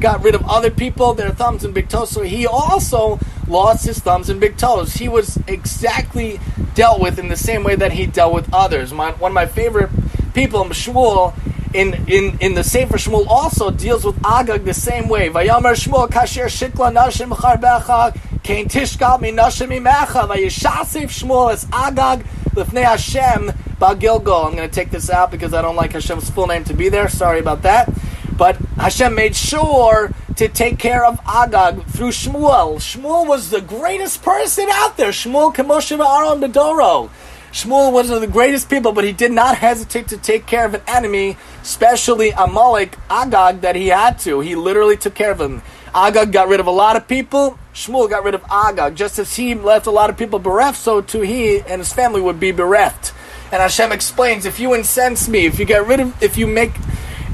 [0.00, 2.10] got rid of other people, their thumbs and big toes.
[2.10, 4.94] So he also lost his thumbs and big toes.
[4.94, 6.40] He was exactly
[6.74, 8.92] dealt with in the same way that he dealt with others.
[8.92, 9.90] My, one of my favorite
[10.34, 11.34] people, Shmuel,
[11.74, 15.28] in, in, in the Sefer Shmuel also deals with Agag the same way.
[15.28, 22.24] Vayomer Shmuel kasher shikla nashim charbecha kein tishkal mi nashim imecha vayishasif Shmuel es Agag
[22.50, 23.48] Lifnei Hashem
[23.80, 24.46] Bagilgal.
[24.46, 26.88] I'm going to take this out because I don't like Hashem's full name to be
[26.88, 27.08] there.
[27.08, 27.92] Sorry about that.
[28.36, 32.76] But Hashem made sure to take care of Agag through Shmuel.
[32.76, 35.10] Shmuel was the greatest person out there.
[35.10, 37.10] Shmuel Kemoshe Aaron Bedoro.
[37.52, 40.66] Shmuel was one of the greatest people, but he did not hesitate to take care
[40.66, 44.40] of an enemy, especially Amalek, Agag, that he had to.
[44.40, 45.62] He literally took care of him.
[45.94, 47.56] Agag got rid of a lot of people.
[47.72, 48.96] Shmuel got rid of Agag.
[48.96, 52.20] Just as he left a lot of people bereft, so too he and his family
[52.20, 53.12] would be bereft.
[53.52, 56.72] And Hashem explains, if you incense me, if you get rid of, if you make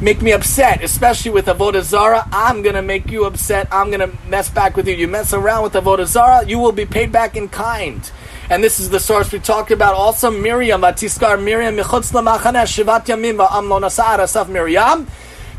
[0.01, 2.27] make me upset, especially with Avodah Zara.
[2.33, 3.69] I'm gonna make you upset.
[3.71, 4.95] I'm gonna mess back with you.
[4.95, 8.11] You mess around with Avodah Zara, you will be paid back in kind.
[8.49, 9.95] And this is the source we talked about.
[9.95, 15.07] Also, Miriam, Atiskar Miriam, Michutz Shivat Yamim, Amlon Asaf Miriam.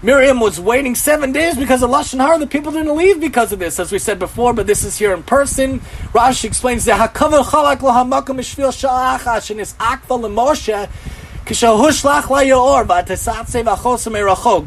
[0.03, 2.39] Miriam was waiting seven days because of Lashon Hara.
[2.39, 5.13] The people didn't leave because of this, as we said before, but this is here
[5.13, 5.79] in person.
[6.11, 10.89] Rashi explains that Hakavel Chalak Lohamakam Ishvil Sha'achash and his Akva Lemoshe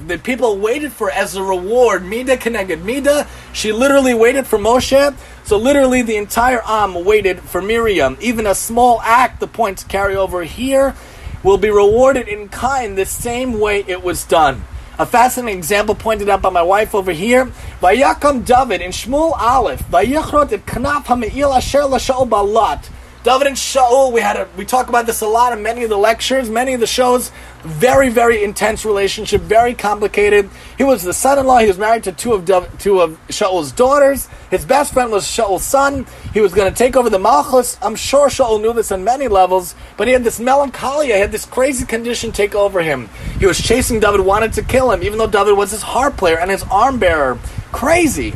[0.06, 3.26] the people waited for as a reward, Mida Keneged Mida.
[3.52, 5.14] She literally waited for Moshe.
[5.44, 8.18] So literally the entire Am waited for Miriam.
[8.20, 10.94] Even a small act, the points carry over here,
[11.42, 14.64] will be rewarded in kind the same way it was done.
[14.98, 17.46] A fascinating example pointed out by my wife over here.
[17.80, 19.82] Vayakam David in Shmuel Aleph.
[19.90, 22.90] Vayachrot et knaf ha'me'il asher l'sha'ol balat.
[23.24, 25.88] David and Shaul, we had a, we talk about this a lot in many of
[25.88, 27.32] the lectures, many of the shows.
[27.62, 30.50] Very, very intense relationship, very complicated.
[30.76, 31.60] He was the son-in-law.
[31.60, 32.44] He was married to two of
[32.78, 34.28] two of Shaul's daughters.
[34.50, 36.06] His best friend was Shaul's son.
[36.34, 37.78] He was going to take over the Malchus.
[37.80, 41.32] I'm sure Shaul knew this on many levels, but he had this melancholia, he had
[41.32, 43.08] this crazy condition take over him.
[43.40, 46.38] He was chasing David, wanted to kill him, even though David was his harp player
[46.38, 47.38] and his arm bearer.
[47.72, 48.34] Crazy.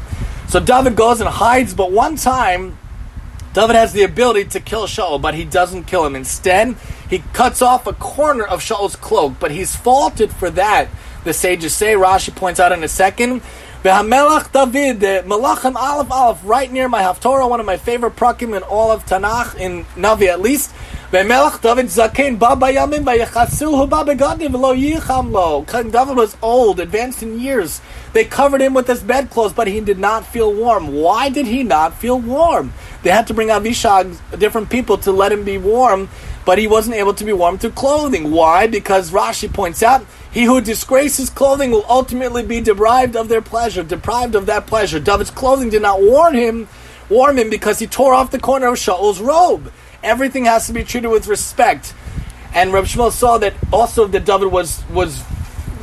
[0.48, 2.78] So David goes and hides, but one time
[3.58, 6.14] David has the ability to kill Shaul, but he doesn't kill him.
[6.14, 6.76] Instead,
[7.10, 10.86] he cuts off a corner of Shaul's cloak, but he's faulted for that.
[11.24, 13.42] The sages say, Rashi points out in a second.
[13.82, 18.56] V'hamelach David, eh, Malachim Aleph Aleph, right near my Haftorah, one of my favorite prakim
[18.56, 20.72] in all of Tanakh, in Navi at least.
[21.10, 25.64] V'melach David Zaken Baba Yamim V'yachasuhu Baba Gadim V'lo Yicham Lo.
[25.64, 27.80] David was old, advanced in years.
[28.12, 30.92] They covered him with his bedclothes, but he did not feel warm.
[30.92, 32.74] Why did he not feel warm?
[33.02, 36.10] They had to bring Avishag, different people, to let him be warm,
[36.44, 38.30] but he wasn't able to be warm through clothing.
[38.30, 38.66] Why?
[38.66, 43.82] Because Rashi points out, he who disgraces clothing will ultimately be deprived of their pleasure,
[43.82, 45.00] deprived of that pleasure.
[45.00, 46.68] David's clothing did not warm him,
[47.08, 49.72] warm him because he tore off the corner of Shaul's robe.
[50.02, 51.94] Everything has to be treated with respect.
[52.54, 55.22] And Reb Shmuel saw that also that David was was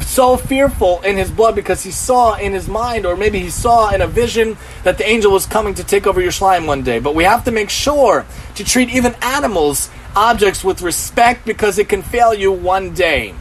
[0.02, 3.90] so fearful in his blood because he saw in his mind, or maybe he saw
[3.90, 7.00] in a vision, that the angel was coming to take over your Yerushalayim one day.
[7.00, 8.26] But we have to make sure
[8.56, 13.34] to treat even animals, objects, with respect because it can fail you one day.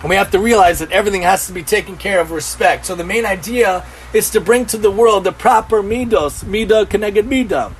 [0.00, 2.86] And we have to realize that everything has to be taken care of respect.
[2.86, 3.84] So the main idea
[4.14, 7.74] is to bring to the world the proper midos, mida keneged mida.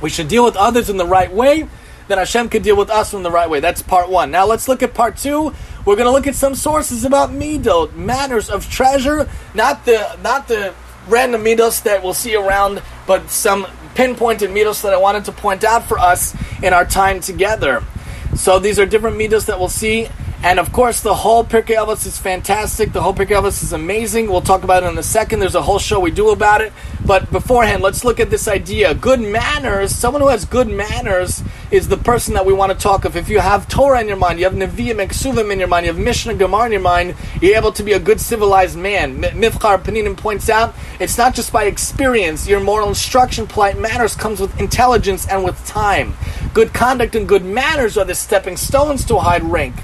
[0.00, 1.68] We should deal with others in the right way,
[2.08, 3.60] then Hashem could deal with us in the right way.
[3.60, 4.30] That's part one.
[4.30, 5.54] Now let's look at part two,
[5.84, 10.48] we're going to look at some sources about midot, matters of treasure, not the not
[10.48, 10.74] the
[11.08, 15.64] random midos that we'll see around, but some pinpointed midos that I wanted to point
[15.64, 17.82] out for us in our time together.
[18.34, 20.08] So these are different midos that we'll see
[20.42, 22.92] and of course, the whole Pirkei Avos is fantastic.
[22.92, 24.28] The whole Pirkei Avos is amazing.
[24.28, 25.40] We'll talk about it in a second.
[25.40, 26.72] There's a whole show we do about it.
[27.04, 28.94] But beforehand, let's look at this idea.
[28.94, 33.04] Good manners, someone who has good manners is the person that we want to talk
[33.04, 33.16] of.
[33.16, 35.86] If you have Torah in your mind, you have Nevi'im and Ksuvim in your mind,
[35.86, 39.20] you have Mishnah Gemara in your mind, you're able to be a good civilized man.
[39.20, 42.46] Mivchar Peninim points out, it's not just by experience.
[42.46, 46.14] Your moral instruction, polite manners comes with intelligence and with time.
[46.54, 49.74] Good conduct and good manners are the stepping stones to a high rank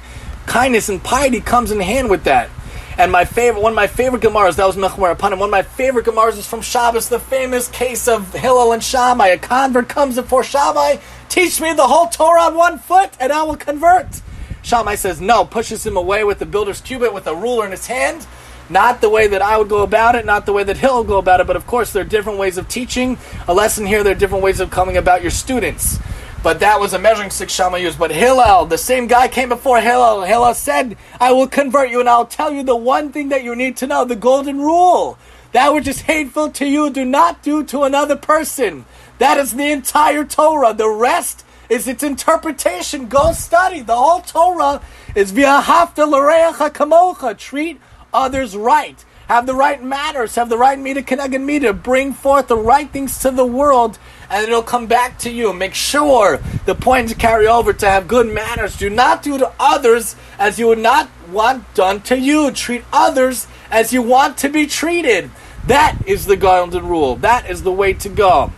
[0.52, 2.50] kindness and piety comes in hand with that.
[2.98, 5.38] And my favorite, one of my favorite Gemaras, that was Mechmer Apanim.
[5.38, 9.28] One of my favorite Gemaras is from Shabbos, the famous case of Hillel and Shammai.
[9.28, 10.96] A convert comes before Shammai,
[11.30, 14.20] teach me the whole Torah on one foot, and I will convert.
[14.60, 17.86] Shammai says no, pushes him away with the builder's cubit with a ruler in his
[17.86, 18.26] hand.
[18.68, 21.16] Not the way that I would go about it, not the way that would go
[21.16, 23.16] about it, but of course there are different ways of teaching.
[23.48, 25.98] A lesson here, there are different ways of coming about your students.
[26.42, 27.98] But that was a measuring stick Shammai used.
[27.98, 30.22] But Hillel, the same guy came before Hillel.
[30.22, 33.54] Hillel said, I will convert you and I'll tell you the one thing that you
[33.54, 35.18] need to know, the golden rule.
[35.52, 38.86] That which is hateful to you, do not do to another person.
[39.18, 40.74] That is the entire Torah.
[40.74, 43.06] The rest is its interpretation.
[43.06, 43.80] Go study.
[43.80, 44.82] The whole Torah
[45.14, 47.38] is via hafta kamocha.
[47.38, 47.80] Treat
[48.12, 49.04] others right.
[49.32, 53.18] Have the right manners, have the right meter connected meter, bring forth the right things
[53.20, 55.54] to the world, and it'll come back to you.
[55.54, 58.76] Make sure the point to carry over to have good manners.
[58.76, 62.50] Do not do to others as you would not want done to you.
[62.50, 65.30] Treat others as you want to be treated.
[65.66, 67.16] That is the golden rule.
[67.16, 68.52] That is the way to go.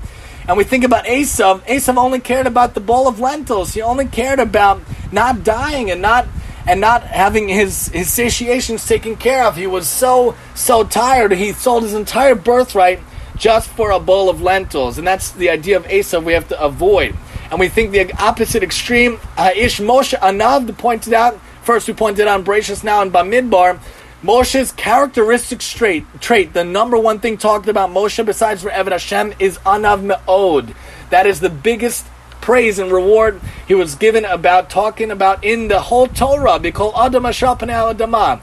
[0.48, 1.60] And we think about Esav.
[1.68, 3.74] Esav only cared about the bowl of lentils.
[3.74, 4.82] He only cared about
[5.12, 6.26] not dying and not
[6.66, 9.56] and not having his his satiations taken care of.
[9.56, 11.32] He was so so tired.
[11.32, 13.00] He sold his entire birthright
[13.36, 16.60] just for a bowl of lentils, and that's the idea of Esav we have to
[16.60, 17.16] avoid.
[17.50, 19.18] And we think the opposite extreme.
[19.36, 21.38] Uh, Ish Moshe Anav pointed out.
[21.62, 23.80] First, we pointed out Bereshis now in Bamidbar
[24.24, 29.58] Moshe's characteristic trait, trait, the number one thing talked about Moshe besides for Hashem is
[29.58, 30.74] Anav Me'od.
[31.10, 32.06] That is the biggest
[32.44, 36.58] praise and reward he was given about talking about in the whole Torah.
[36.58, 38.38] Because Adam Adama.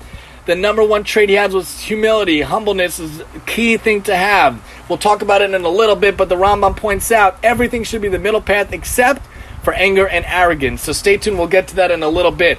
[0.47, 2.41] The number one trait he has was humility.
[2.41, 4.59] Humbleness is a key thing to have.
[4.89, 8.01] We'll talk about it in a little bit, but the Rambam points out everything should
[8.01, 9.23] be the middle path except
[9.61, 10.81] for anger and arrogance.
[10.81, 12.57] So stay tuned, we'll get to that in a little bit.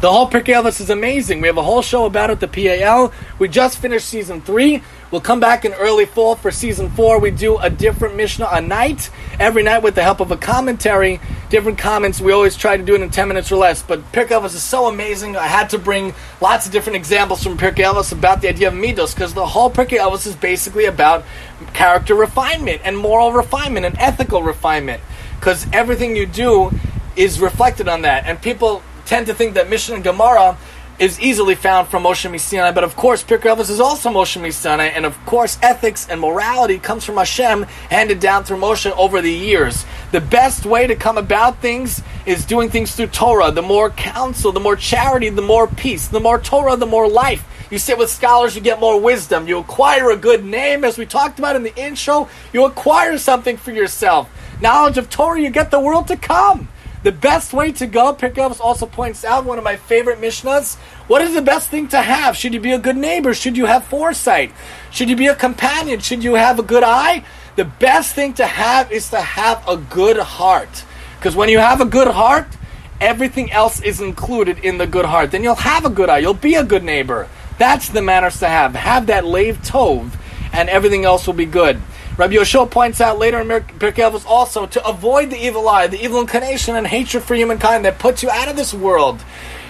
[0.00, 1.40] The whole Pirkei is amazing.
[1.40, 3.12] We have a whole show about it, the PAL.
[3.40, 4.82] We just finished season three.
[5.12, 7.18] We'll come back in early fall for season four.
[7.20, 11.20] We do a different Mishnah a night, every night with the help of a commentary,
[11.50, 12.18] different comments.
[12.18, 13.82] We always try to do it in 10 minutes or less.
[13.82, 15.36] But Pirkei Avos is so amazing.
[15.36, 18.74] I had to bring lots of different examples from Pirkei Avos about the idea of
[18.74, 21.24] Midos, because the whole Pirkei Avos is basically about
[21.74, 25.02] character refinement and moral refinement and ethical refinement.
[25.38, 26.70] Because everything you do
[27.16, 28.24] is reflected on that.
[28.24, 30.56] And people tend to think that Mishnah and Gemara
[31.02, 34.92] is easily found from Moshe Misinai, but of course Pirkei Avos is also Moshe Misinai,
[34.94, 39.32] and of course ethics and morality comes from Hashem, handed down through Moshe over the
[39.32, 39.84] years.
[40.12, 43.50] The best way to come about things is doing things through Torah.
[43.50, 46.06] The more counsel, the more charity, the more peace.
[46.06, 47.48] The more Torah, the more life.
[47.68, 49.48] You sit with scholars, you get more wisdom.
[49.48, 52.28] You acquire a good name, as we talked about in the intro.
[52.52, 54.30] You acquire something for yourself.
[54.60, 56.68] Knowledge of Torah, you get the world to come.
[57.02, 60.76] The best way to go, Avos also points out one of my favorite Mishnahs.
[61.08, 62.36] What is the best thing to have?
[62.36, 63.34] Should you be a good neighbor?
[63.34, 64.52] Should you have foresight?
[64.90, 66.00] Should you be a companion?
[66.00, 67.24] Should you have a good eye?
[67.56, 70.84] The best thing to have is to have a good heart.
[71.18, 72.46] Because when you have a good heart,
[73.00, 75.32] everything else is included in the good heart.
[75.32, 76.18] Then you'll have a good eye.
[76.18, 77.28] You'll be a good neighbor.
[77.58, 78.74] That's the manners to have.
[78.74, 80.12] Have that lev tov,
[80.52, 81.80] and everything else will be good.
[82.16, 86.02] Rabbi Yoshua points out later in Pirkei Avos also to avoid the evil eye, the
[86.02, 89.24] evil inclination and hatred for humankind that puts you out of this world.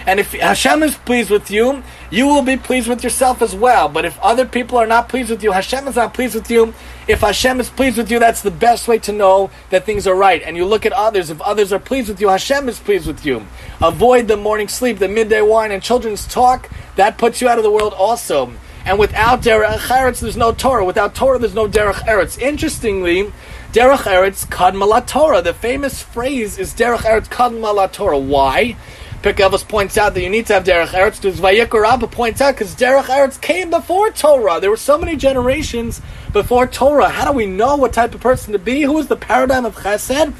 [0.05, 3.87] And if Hashem is pleased with you, you will be pleased with yourself as well.
[3.87, 6.73] But if other people are not pleased with you, Hashem is not pleased with you.
[7.07, 10.15] If Hashem is pleased with you, that's the best way to know that things are
[10.15, 10.41] right.
[10.41, 11.29] And you look at others.
[11.29, 13.45] If others are pleased with you, Hashem is pleased with you.
[13.81, 16.69] Avoid the morning sleep, the midday wine, and children's talk.
[16.95, 18.53] That puts you out of the world also.
[18.85, 20.83] And without Derech Eretz, there's no Torah.
[20.83, 22.37] Without Torah, there's no Derech Eretz.
[22.37, 23.31] Interestingly,
[23.71, 25.41] Derech Eretz Kadma Torah.
[25.41, 28.19] The famous phrase is Derech Eretz Kadma Torah.
[28.19, 28.75] Why?
[29.23, 32.55] Pirkei Avos points out that you need to have Derech Eretz because Rabbah points out
[32.55, 34.59] because Derech Eretz came before Torah.
[34.59, 36.01] There were so many generations
[36.33, 37.07] before Torah.
[37.07, 38.81] How do we know what type of person to be?
[38.81, 40.33] Who is the paradigm of Chesed?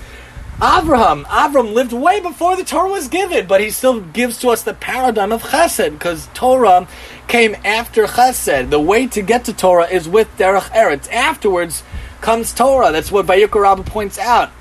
[0.61, 1.25] Abraham.
[1.31, 4.73] Abraham lived way before the Torah was given, but he still gives to us the
[4.73, 6.85] paradigm of Chesed because Torah
[7.29, 8.69] came after Chesed.
[8.69, 11.09] The way to get to Torah is with Derech Eretz.
[11.09, 11.83] Afterwards
[12.19, 12.91] comes Torah.
[12.91, 14.51] That's what Vayikra points out.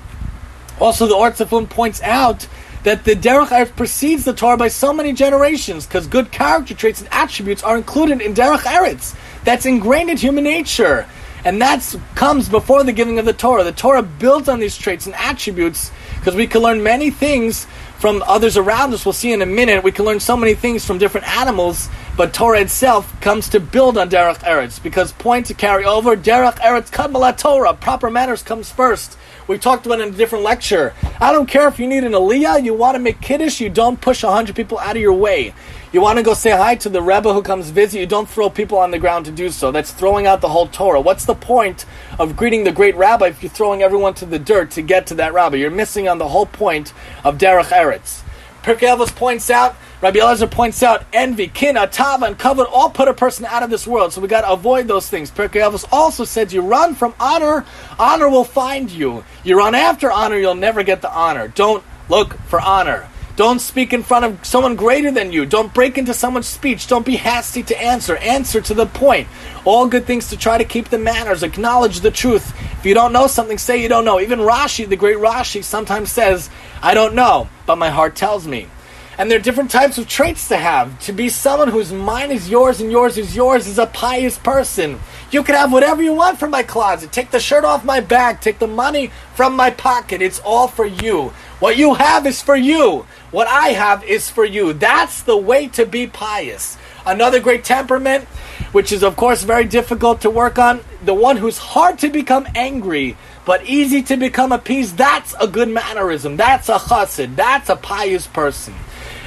[0.79, 2.47] Also, the Or Tzafun points out
[2.83, 6.99] that the Derech Eretz precedes the Torah by so many generations because good character traits
[6.99, 9.15] and attributes are included in Derech Eretz.
[9.43, 11.07] That's ingrained in human nature.
[11.45, 13.63] And that comes before the giving of the Torah.
[13.63, 17.67] The Torah builds on these traits and attributes because we can learn many things
[17.99, 19.05] from others around us.
[19.05, 19.83] We'll see in a minute.
[19.83, 23.97] We can learn so many things from different animals, but Torah itself comes to build
[23.97, 27.79] on Derech Eretz because point to carry over Derech Eretz Kadmah LaTorah.
[27.79, 29.17] Proper manners comes first.
[29.47, 30.93] We talked about it in a different lecture.
[31.19, 33.99] I don't care if you need an aliyah, you want to make kiddush, you don't
[33.99, 35.53] push a hundred people out of your way.
[35.91, 38.49] You want to go say hi to the Rebbe who comes visit, you don't throw
[38.49, 39.71] people on the ground to do so.
[39.71, 41.01] That's throwing out the whole Torah.
[41.01, 41.85] What's the point
[42.17, 45.15] of greeting the great rabbi if you're throwing everyone to the dirt to get to
[45.15, 45.57] that rabbi?
[45.57, 48.23] You're missing on the whole point of Derech Eretz.
[48.63, 53.13] Pirkei points out, Rabbi Elazar points out, envy, kin, atava, and covet all put a
[53.13, 54.11] person out of this world.
[54.11, 55.31] So we got to avoid those things.
[55.31, 57.65] Pirkei Avos also said, you run from honor,
[57.97, 59.23] honor will find you.
[59.45, 61.47] You run after honor, you'll never get the honor.
[61.47, 63.07] Don't look for honor.
[63.37, 65.45] Don't speak in front of someone greater than you.
[65.45, 66.87] Don't break into someone's speech.
[66.87, 68.17] Don't be hasty to answer.
[68.17, 69.29] Answer to the point.
[69.63, 71.43] All good things to try to keep the manners.
[71.43, 72.53] Acknowledge the truth.
[72.77, 74.19] If you don't know something, say you don't know.
[74.19, 76.49] Even Rashi, the great Rashi, sometimes says,
[76.81, 78.67] I don't know, but my heart tells me.
[79.17, 80.99] And there are different types of traits to have.
[81.01, 84.99] To be someone whose mind is yours and yours is yours is a pious person.
[85.29, 87.11] You can have whatever you want from my closet.
[87.11, 88.41] Take the shirt off my back.
[88.41, 90.21] Take the money from my pocket.
[90.21, 91.33] It's all for you.
[91.59, 93.05] What you have is for you.
[93.31, 94.73] What I have is for you.
[94.73, 96.77] That's the way to be pious.
[97.05, 98.25] Another great temperament,
[98.71, 102.47] which is of course very difficult to work on, the one who's hard to become
[102.55, 104.97] angry but easy to become appeased.
[104.97, 106.37] That's a good mannerism.
[106.37, 107.35] That's a chassid.
[107.35, 108.73] That's a pious person.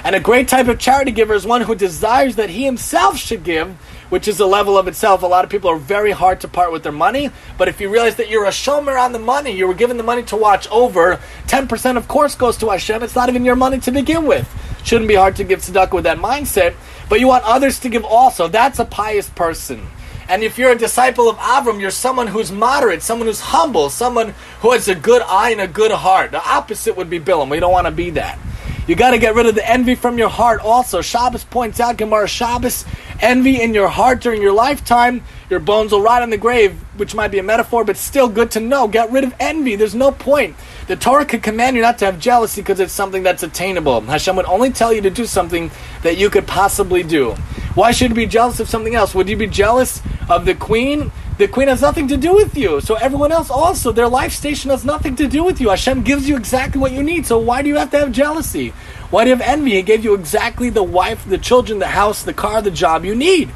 [0.07, 3.43] And a great type of charity giver is one who desires that he himself should
[3.43, 3.73] give,
[4.09, 5.25] which is a level of itself.
[5.25, 7.89] A lot of people are very hard to part with their money, but if you
[7.91, 10.69] realize that you're a shomer on the money, you were given the money to watch
[10.69, 13.03] over, 10% of course goes to Hashem.
[13.03, 14.49] It's not even your money to begin with.
[14.85, 16.77] Shouldn't be hard to give tzedakah with that mindset,
[17.09, 18.47] but you want others to give also.
[18.47, 19.89] That's a pious person.
[20.29, 24.35] And if you're a disciple of Avram, you're someone who's moderate, someone who's humble, someone
[24.61, 26.31] who has a good eye and a good heart.
[26.31, 27.51] The opposite would be Bilam.
[27.51, 28.39] We don't want to be that.
[28.87, 31.01] You got to get rid of the envy from your heart also.
[31.01, 32.85] Shabbos points out, Gemara Shabbos,
[33.21, 37.15] envy in your heart during your lifetime, your bones will rot in the grave, which
[37.15, 38.87] might be a metaphor, but still good to know.
[38.87, 39.75] Get rid of envy.
[39.75, 40.57] There's no point.
[40.87, 44.01] The Torah could command you not to have jealousy because it's something that's attainable.
[44.03, 45.71] Hashem would only tell you to do something
[46.03, 47.33] that you could possibly do.
[47.75, 49.15] Why should you be jealous of something else?
[49.15, 51.11] Would you be jealous of the queen?
[51.39, 52.81] The queen has nothing to do with you.
[52.81, 55.69] So everyone else also, their life station has nothing to do with you.
[55.69, 57.27] Hashem gives you exactly what you need.
[57.27, 58.71] So why do you have to have jealousy?
[59.11, 59.73] Why do you have envy?
[59.73, 63.15] He gave you exactly the wife, the children, the house, the car, the job you
[63.15, 63.51] need.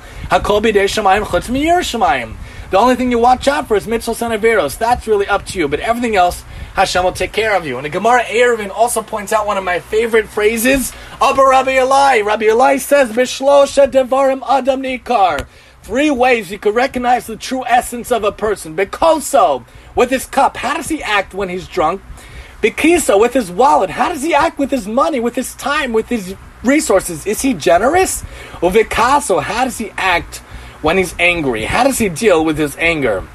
[2.70, 4.76] The only thing you watch out for is mitzvahs and averos.
[4.76, 5.66] That's really up to you.
[5.66, 7.78] But everything else, Hashem will take care of you.
[7.78, 10.93] And the Gemara Eruvin also points out one of my favorite phrases.
[11.20, 12.20] Abba Rabbi Eli.
[12.20, 15.47] Rabbi Eli says, Bishlosha devarim adam nikar.
[15.91, 18.76] Three ways you could recognize the true essence of a person.
[18.76, 19.64] Bekoso,
[19.97, 20.57] with his cup.
[20.57, 22.01] How does he act when he's drunk?
[22.62, 23.91] Bikisa, with his wallet.
[23.91, 27.26] How does he act with his money, with his time, with his resources?
[27.26, 28.22] Is he generous?
[28.61, 30.36] Uvikaso, how does he act
[30.80, 31.64] when he's angry?
[31.64, 33.26] How does he deal with his anger?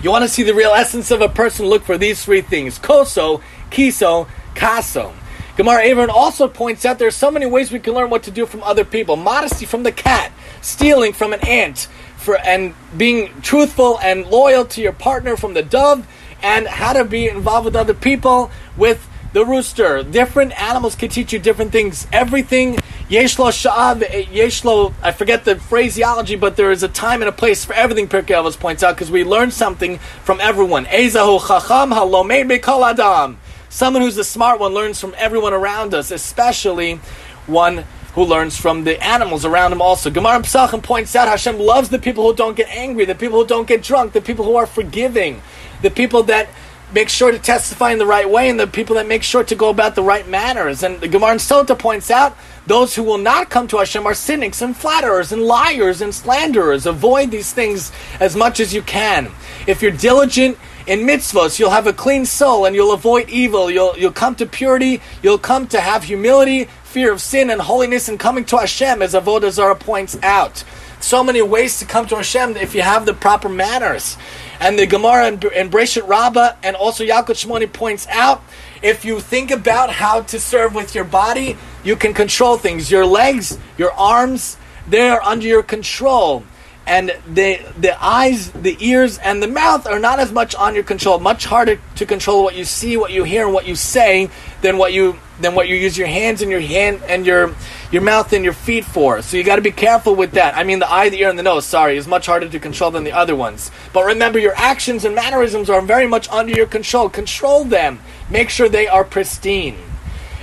[0.00, 1.66] You want to see the real essence of a person?
[1.66, 3.42] Look for these three things: koso,
[3.72, 5.12] kiso, kaso.
[5.56, 8.30] Gemara Eruvin also points out there are so many ways we can learn what to
[8.30, 9.16] do from other people.
[9.16, 10.30] Modesty from the cat,
[10.60, 15.62] stealing from an ant, for and being truthful and loyal to your partner from the
[15.62, 16.06] dove,
[16.42, 20.02] and how to be involved with other people with the rooster.
[20.02, 22.06] Different animals can teach you different things.
[22.12, 22.76] Everything
[23.08, 24.94] yeshlo sha'av yeshlo.
[25.02, 28.08] I forget the phraseology, but there is a time and a place for everything.
[28.08, 30.86] Pirkei points out because we learn something from everyone.
[30.86, 33.38] Ezahu chacham halomeid bekol adam.
[33.68, 37.00] Someone who's the smart one learns from everyone around us, especially
[37.46, 37.84] one
[38.18, 40.10] who learns from the animals around him also.
[40.10, 43.46] Gemara Pesachim points out Hashem loves the people who don't get angry, the people who
[43.46, 45.40] don't get drunk, the people who are forgiving,
[45.82, 46.48] the people that
[46.92, 49.54] make sure to testify in the right way, and the people that make sure to
[49.54, 50.82] go about the right manners.
[50.82, 54.14] And the Gemara in Sota points out those who will not come to Hashem are
[54.14, 56.86] cynics and flatterers and liars and slanderers.
[56.86, 59.30] Avoid these things as much as you can.
[59.68, 60.58] If you're diligent
[60.88, 63.70] in mitzvahs, you'll have a clean soul and you'll avoid evil.
[63.70, 65.02] You'll, you'll come to purity.
[65.22, 69.14] You'll come to have humility, fear of sin, and holiness, and coming to Hashem, as
[69.14, 70.64] Avodah Zarah points out.
[71.00, 74.16] So many ways to come to Hashem if you have the proper manners.
[74.58, 78.42] And the Gemara in, in Breshit and also Yalkut Shimoni points out
[78.82, 82.90] if you think about how to serve with your body, you can control things.
[82.90, 84.56] Your legs, your arms,
[84.88, 86.42] they're under your control
[86.88, 90.84] and the the eyes, the ears, and the mouth are not as much on your
[90.84, 91.20] control.
[91.20, 94.30] Much harder to control what you see, what you hear, and what you say
[94.62, 97.54] than what you than what you use your hands and your hand and your
[97.90, 99.22] your mouth and your feet for.
[99.22, 100.56] So you got to be careful with that.
[100.56, 101.64] I mean, the eye, the ear, and the nose.
[101.64, 103.70] Sorry, is much harder to control than the other ones.
[103.92, 107.08] But remember, your actions and mannerisms are very much under your control.
[107.08, 108.00] Control them.
[108.30, 109.76] Make sure they are pristine.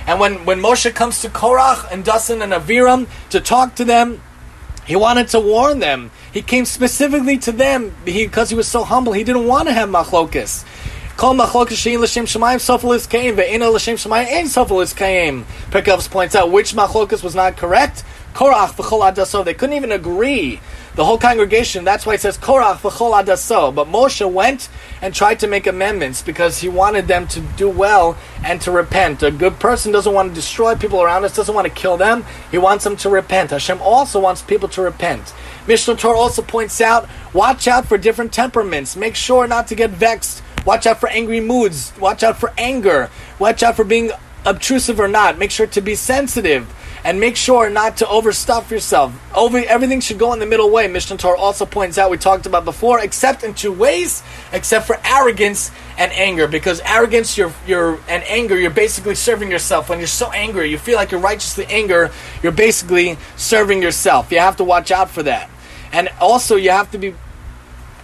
[0.06, 4.20] And when when Moshe comes to Korach and Dasan and Aviram to talk to them,
[4.86, 6.10] he wanted to warn them.
[6.32, 9.12] He came specifically to them because he, he was so humble.
[9.12, 10.64] He didn't want to have machlokas.
[11.16, 15.46] Kol machlokas shein l'shem shemayim sofalis kaim ve'ena l'shem shemayim ein sofalis kaim.
[15.70, 18.04] Pirkei points out which machlokas was not correct.
[18.34, 19.42] Korach v'chol adaso.
[19.42, 20.60] They couldn't even agree
[20.94, 21.84] the whole congregation.
[21.84, 23.74] That's why it says Korach v'chol adaso.
[23.74, 24.68] But Moshe went
[25.00, 29.22] and tried to make amendments because he wanted them to do well and to repent.
[29.22, 32.26] A good person doesn't want to destroy people around us, doesn't want to kill them.
[32.50, 33.52] He wants them to repent.
[33.52, 35.32] Hashem also wants people to repent.
[35.66, 38.96] Mishnah Torah also points out, watch out for different temperaments.
[38.96, 40.42] Make sure not to get vexed.
[40.66, 41.92] Watch out for angry moods.
[42.00, 43.08] Watch out for anger.
[43.38, 44.10] Watch out for being
[44.44, 45.38] obtrusive or not.
[45.38, 46.72] Make sure to be sensitive
[47.04, 49.14] and make sure not to overstuff yourself.
[49.32, 50.88] Over everything should go in the middle way.
[50.88, 54.98] Mishnah Torah also points out we talked about before, except in two ways, except for
[55.04, 56.48] arrogance and anger.
[56.48, 59.88] Because arrogance, you're you're and anger, you're basically serving yourself.
[59.88, 62.08] When you're so angry, you feel like you're righteously angry,
[62.42, 64.32] you're basically serving yourself.
[64.32, 65.48] You have to watch out for that.
[65.92, 67.14] And also you have to be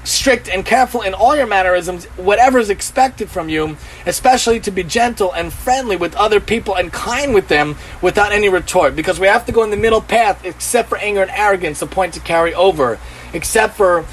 [0.05, 3.77] strict and careful in all your mannerisms, whatever is expected from you,
[4.07, 8.49] especially to be gentle and friendly with other people and kind with them without any
[8.49, 8.97] retort.
[8.97, 11.87] Because we have to go in the middle path, except for anger and arrogance, a
[11.87, 12.99] point to carry over.
[13.33, 14.05] Except for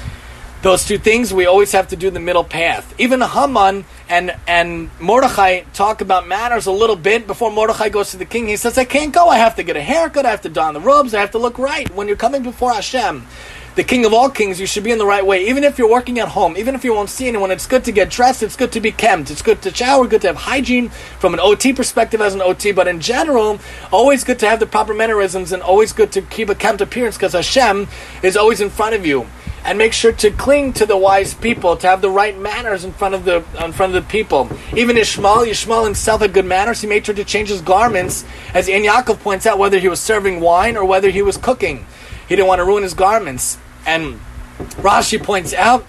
[0.62, 2.94] those two things, we always have to do the middle path.
[2.98, 8.18] Even Haman and and Mordechai talk about manners a little bit before Mordechai goes to
[8.18, 8.46] the king.
[8.46, 9.28] He says, "I can't go.
[9.28, 10.26] I have to get a haircut.
[10.26, 11.14] I have to don the robes.
[11.14, 13.26] I have to look right when you're coming before Hashem."
[13.80, 15.48] The king of all kings, you should be in the right way.
[15.48, 17.90] Even if you're working at home, even if you won't see anyone, it's good to
[17.90, 20.90] get dressed, it's good to be kempt, it's good to shower, good to have hygiene
[21.18, 23.58] from an OT perspective as an OT, but in general,
[23.90, 27.16] always good to have the proper mannerisms and always good to keep a kempt appearance
[27.16, 27.88] because Hashem
[28.22, 29.26] is always in front of you.
[29.64, 32.92] And make sure to cling to the wise people, to have the right manners in
[32.92, 34.50] front of the in front of the people.
[34.76, 36.82] Even Ishmael, Ishmael himself had good manners.
[36.82, 40.40] He made sure to change his garments, as Yaakov points out, whether he was serving
[40.40, 41.86] wine or whether he was cooking.
[42.28, 43.58] He didn't want to ruin his garments.
[43.86, 44.20] And
[44.58, 45.86] Rashi points out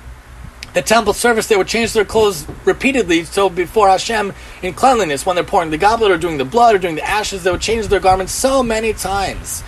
[0.74, 3.26] the temple service, they would change their clothes repeatedly.
[3.26, 6.78] So before Hashem in cleanliness, when they're pouring the goblet or doing the blood or
[6.78, 9.64] doing the ashes, they would change their garments so many times.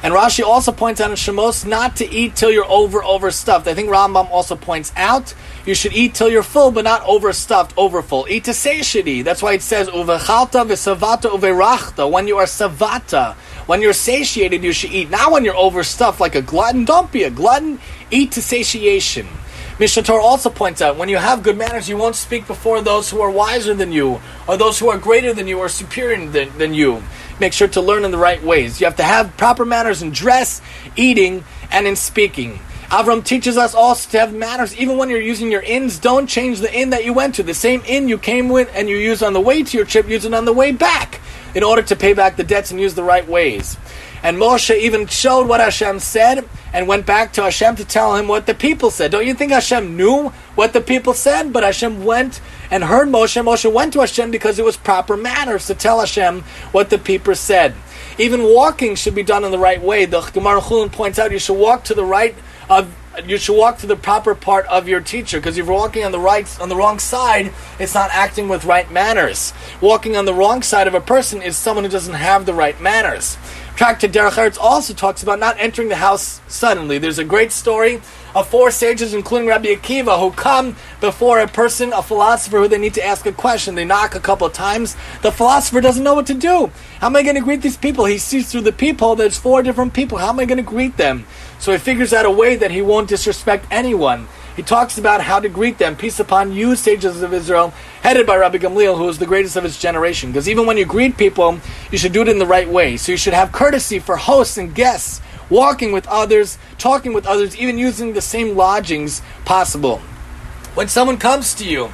[0.00, 3.66] And Rashi also points out in Shemos not to eat till you're over overstuffed.
[3.66, 5.34] I think Rambam also points out
[5.66, 8.26] you should eat till you're full, but not overstuffed, overfull.
[8.30, 9.22] Eat to satiety.
[9.22, 12.08] That's why it says uvechalta v'savata uverachta.
[12.08, 13.34] When you are savata,
[13.68, 15.10] when you're satiated, you should eat.
[15.10, 16.86] Not when you're overstuffed like a glutton.
[16.86, 17.78] Don't be a glutton.
[18.10, 19.28] Eat to satiation.
[19.78, 23.10] Mishnah Torah also points out when you have good manners, you won't speak before those
[23.10, 26.56] who are wiser than you, or those who are greater than you, or superior than,
[26.56, 27.02] than you.
[27.40, 28.80] Make sure to learn in the right ways.
[28.80, 30.62] You have to have proper manners in dress,
[30.96, 32.60] eating, and in speaking.
[32.88, 34.74] Avram teaches us also to have manners.
[34.78, 37.42] Even when you're using your inns, don't change the inn that you went to.
[37.42, 40.08] The same inn you came with and you used on the way to your trip,
[40.08, 41.20] use it on the way back
[41.58, 43.76] in order to pay back the debts and use the right ways.
[44.22, 48.28] And Moshe even showed what Hashem said and went back to Hashem to tell him
[48.28, 49.10] what the people said.
[49.10, 51.52] Don't you think Hashem knew what the people said?
[51.52, 52.40] But Hashem went
[52.70, 53.42] and heard Moshe.
[53.42, 57.34] Moshe went to Hashem because it was proper manners to tell Hashem what the people
[57.34, 57.74] said.
[58.18, 60.04] Even walking should be done in the right way.
[60.04, 62.36] The Gemara Chulin points out you should walk to the right
[62.70, 62.94] of
[63.26, 66.12] you should walk to the proper part of your teacher because if you're walking on
[66.12, 70.34] the right on the wrong side it's not acting with right manners walking on the
[70.34, 73.36] wrong side of a person is someone who doesn't have the right manners
[73.78, 76.98] Tractate Derech Eretz also talks about not entering the house suddenly.
[76.98, 78.02] There's a great story
[78.34, 82.76] of four sages, including Rabbi Akiva, who come before a person, a philosopher, who they
[82.76, 83.76] need to ask a question.
[83.76, 84.96] They knock a couple of times.
[85.22, 86.72] The philosopher doesn't know what to do.
[86.98, 88.06] How am I going to greet these people?
[88.06, 90.18] He sees through the peephole there's four different people.
[90.18, 91.24] How am I going to greet them?
[91.58, 94.28] So he figures out a way that he won't disrespect anyone.
[94.56, 95.94] He talks about how to greet them.
[95.94, 99.62] Peace upon you, sages of Israel, headed by Rabbi Gamliel, who is the greatest of
[99.62, 100.30] his generation.
[100.30, 101.60] Because even when you greet people,
[101.92, 102.96] you should do it in the right way.
[102.96, 107.56] So you should have courtesy for hosts and guests, walking with others, talking with others,
[107.56, 109.98] even using the same lodgings possible.
[110.74, 111.90] When someone comes to you,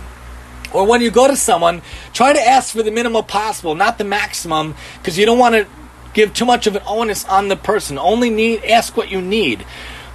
[0.72, 4.04] or when you go to someone, try to ask for the minimal possible, not the
[4.04, 5.66] maximum, because you don't want to
[6.14, 7.98] give too much of an onus on the person.
[7.98, 9.66] Only need ask what you need.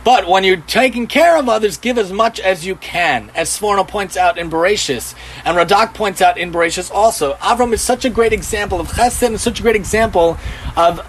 [0.03, 3.87] But when you're taking care of others, give as much as you can, as Sforno
[3.87, 7.33] points out in Bereshis, and Radak points out in Bereshis also.
[7.35, 10.37] Avram is such a great example of chesed and such a great example
[10.77, 11.05] of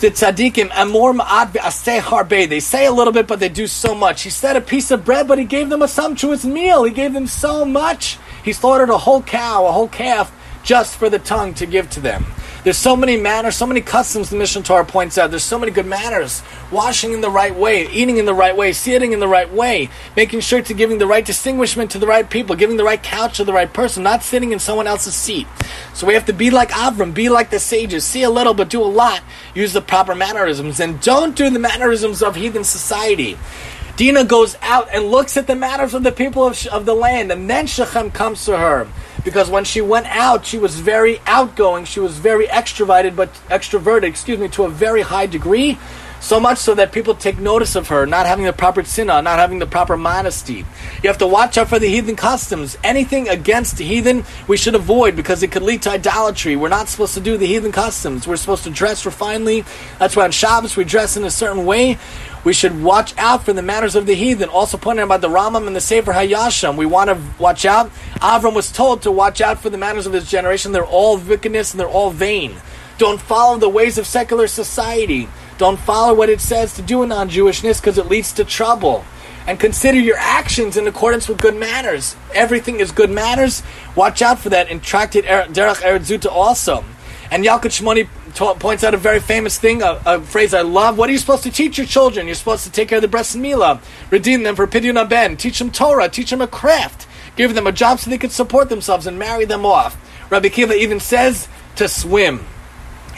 [0.00, 2.46] the tzaddikim, amor ma'ad ve'aseh harbe.
[2.46, 4.22] They say a little bit, but they do so much.
[4.22, 6.84] He said a piece of bread, but he gave them a sumptuous meal.
[6.84, 8.18] He gave them so much.
[8.44, 10.30] He slaughtered a whole cow, a whole calf,
[10.62, 12.26] just for the tongue to give to them.
[12.66, 15.30] There's so many manners, so many customs the Mishnah Torah points out.
[15.30, 16.42] There's so many good manners.
[16.72, 19.88] Washing in the right way, eating in the right way, sitting in the right way,
[20.16, 23.36] making sure to giving the right distinguishment to the right people, giving the right couch
[23.36, 25.46] to the right person, not sitting in someone else's seat.
[25.94, 28.68] So we have to be like Avram, be like the sages, see a little but
[28.68, 29.22] do a lot,
[29.54, 33.38] use the proper mannerisms, and don't do the mannerisms of heathen society.
[33.96, 37.30] Dinah goes out and looks at the matters of the people of, of the land,
[37.30, 38.88] and then Shechem comes to her
[39.26, 41.84] because when she went out, she was very outgoing.
[41.84, 45.78] She was very extroverted, but extroverted, excuse me, to a very high degree.
[46.20, 49.40] So much so that people take notice of her, not having the proper tzina, not
[49.40, 50.64] having the proper modesty.
[51.02, 52.78] You have to watch out for the heathen customs.
[52.84, 56.54] Anything against the heathen, we should avoid because it could lead to idolatry.
[56.54, 58.28] We're not supposed to do the heathen customs.
[58.28, 59.66] We're supposed to dress refinedly.
[59.98, 61.98] That's why on Shabbos we dress in a certain way.
[62.46, 64.48] We should watch out for the manners of the heathen.
[64.48, 66.76] Also pointed out by the Rambam and the Sefer HaYashar.
[66.76, 67.90] We want to watch out.
[68.20, 70.70] Avram was told to watch out for the manners of his generation.
[70.70, 72.54] They're all wickedness and they're all vain.
[72.98, 75.28] Don't follow the ways of secular society.
[75.58, 79.04] Don't follow what it says to do in non Jewishness because it leads to trouble.
[79.48, 82.14] And consider your actions in accordance with good manners.
[82.32, 83.64] Everything is good manners.
[83.96, 86.84] Watch out for that in Tractate er-, Derech Eretz Zuta also.
[87.30, 88.08] And Yalkut Shimoni
[88.60, 90.96] points out a very famous thing, a, a, phrase I love.
[90.96, 92.26] What are you supposed to teach your children?
[92.26, 95.36] You're supposed to take care of the bris and Mila, redeem them for Pidyon Ben,
[95.36, 98.68] teach them Torah, teach them a craft, give them a job so they can support
[98.68, 99.96] themselves and marry them off.
[100.30, 102.44] Rabbi Kiva even says to swim.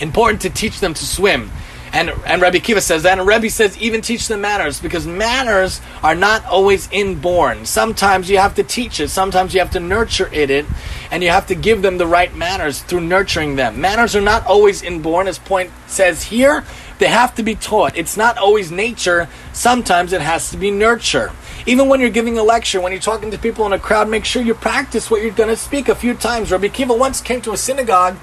[0.01, 1.51] Important to teach them to swim.
[1.93, 5.81] And, and Rabbi Kiva says that, and Rabbi says even teach them manners because manners
[6.03, 7.65] are not always inborn.
[7.65, 10.67] Sometimes you have to teach it, sometimes you have to nurture it, it,
[11.11, 13.81] and you have to give them the right manners through nurturing them.
[13.81, 16.65] Manners are not always inborn, as point says here.
[16.99, 17.97] They have to be taught.
[17.97, 19.29] It's not always nature.
[19.53, 21.31] Sometimes it has to be nurture.
[21.65, 24.25] Even when you're giving a lecture, when you're talking to people in a crowd, make
[24.25, 26.51] sure you practice what you're going to speak a few times.
[26.51, 28.17] Rabbi Kiva once came to a synagogue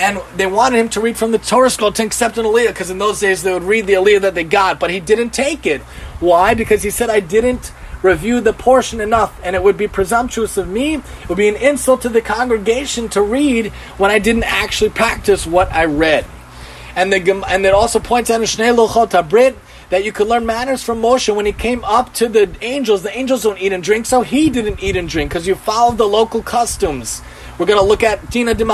[0.00, 2.88] and they wanted him to read from the Torah scroll to accept an aliyah because
[2.88, 5.66] in those days they would read the aliyah that they got, but he didn't take
[5.66, 5.82] it.
[6.20, 6.54] Why?
[6.54, 7.70] Because he said, I didn't
[8.02, 11.56] review the portion enough, and it would be presumptuous of me, it would be an
[11.56, 13.66] insult to the congregation to read
[13.98, 16.24] when I didn't actually practice what I read.
[16.96, 19.54] And, the, and it also points out in Shnei Luchot Brit
[19.90, 23.02] that you could learn manners from Moshe when he came up to the angels.
[23.02, 25.98] The angels don't eat and drink, so he didn't eat and drink because you followed
[25.98, 27.20] the local customs.
[27.60, 28.64] We're going to look at Dina de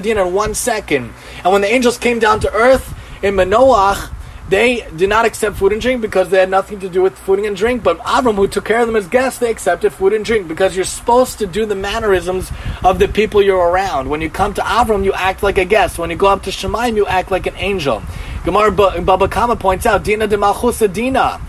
[0.00, 1.12] Dina in one second.
[1.42, 4.12] And when the angels came down to earth in Manoach,
[4.48, 7.40] they did not accept food and drink because they had nothing to do with food
[7.40, 7.82] and drink.
[7.82, 10.76] But Avram, who took care of them as guests, they accepted food and drink because
[10.76, 12.52] you're supposed to do the mannerisms
[12.84, 14.08] of the people you're around.
[14.08, 15.98] When you come to Avram, you act like a guest.
[15.98, 18.00] When you go up to Shemaim, you act like an angel.
[18.44, 21.40] Gemara Baba Kama points out, Dina de Malchusa Dina.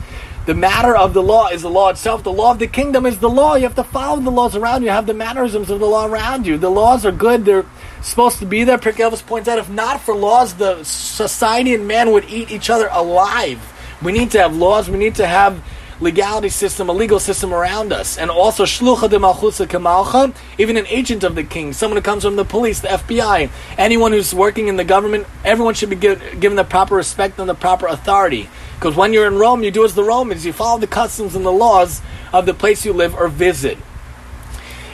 [0.48, 2.24] The matter of the law is the law itself.
[2.24, 3.56] The law of the kingdom is the law.
[3.56, 4.90] You have to follow the laws around you.
[4.90, 6.58] Have the mannerisms of the law around you.
[6.58, 7.44] The laws are good.
[7.44, 7.66] They're
[8.02, 8.78] supposed to be there.
[8.78, 12.70] Pirkei Avos points out, if not for laws, the society and man would eat each
[12.70, 13.60] other alive.
[14.02, 14.90] We need to have laws.
[14.90, 15.62] We need to have
[16.00, 18.18] legality system, a legal system around us.
[18.18, 22.38] And also, shlucha de malchusa even an agent of the king, someone who comes from
[22.38, 26.64] the police, the FBI, anyone who's working in the government, everyone should be given the
[26.64, 28.48] proper respect and the proper authority.
[28.78, 31.44] Because when you're in Rome, you do as the Romans, you follow the customs and
[31.44, 32.02] the laws
[32.32, 33.78] of the place you live or visit.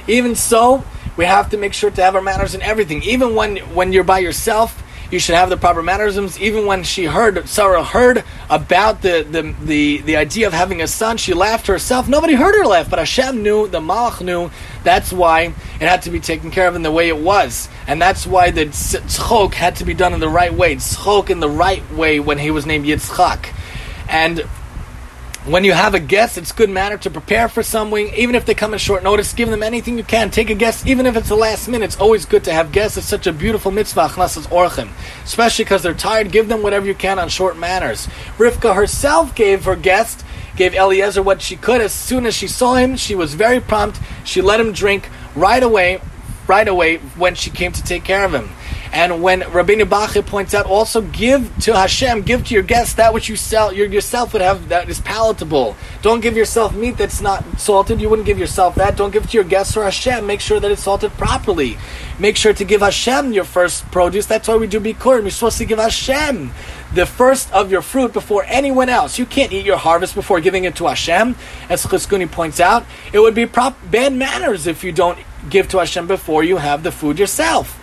[0.07, 0.86] Even so,
[1.17, 3.03] we have to make sure to have our manners in everything.
[3.03, 4.81] Even when, when you're by yourself,
[5.11, 6.39] you should have the proper mannerisms.
[6.39, 10.88] Even when she heard, Sarah heard about the, the, the, the idea of having a
[10.88, 12.07] son, she laughed herself.
[12.07, 14.49] Nobody heard her laugh, but Hashem knew, the Malach knew,
[14.84, 17.69] that's why it had to be taken care of in the way it was.
[17.86, 20.77] And that's why the tzchok had to be done in the right way.
[20.77, 23.53] Tzchok in the right way when he was named Yitzchak.
[24.09, 24.45] And
[25.45, 28.53] when you have a guest, it's good manner to prepare for something, even if they
[28.53, 29.33] come in short notice.
[29.33, 30.31] Give them anything you can.
[30.31, 31.85] Take a guest, even if it's the last minute.
[31.85, 32.97] It's always good to have guests.
[32.97, 34.89] It's such a beautiful mitzvah, orchim,
[35.25, 36.31] especially because they're tired.
[36.31, 38.07] Give them whatever you can on short manners.
[38.37, 40.23] Rivka herself gave her guest,
[40.55, 41.81] gave Eliezer what she could.
[41.81, 43.99] As soon as she saw him, she was very prompt.
[44.23, 45.99] She let him drink right away,
[46.47, 48.49] right away when she came to take care of him.
[48.93, 53.11] And when Rabbeinu Bachya points out, also give to Hashem, give to your guests that
[53.11, 55.75] which you sell, your, yourself would have that is palatable.
[56.03, 57.99] Don't give yourself meat that's not salted.
[57.99, 58.95] You wouldn't give yourself that.
[58.95, 60.27] Don't give to your guests or Hashem.
[60.27, 61.75] Make sure that it's salted properly.
[62.19, 64.27] Make sure to give Hashem your first produce.
[64.27, 65.23] That's why we do Bikurim.
[65.23, 66.51] You're supposed to give Hashem
[66.93, 69.17] the first of your fruit before anyone else.
[69.17, 71.35] You can't eat your harvest before giving it to Hashem.
[71.67, 75.17] As Chizkuni points out, it would be prop- bad manners if you don't
[75.49, 77.79] give to Hashem before you have the food yourself.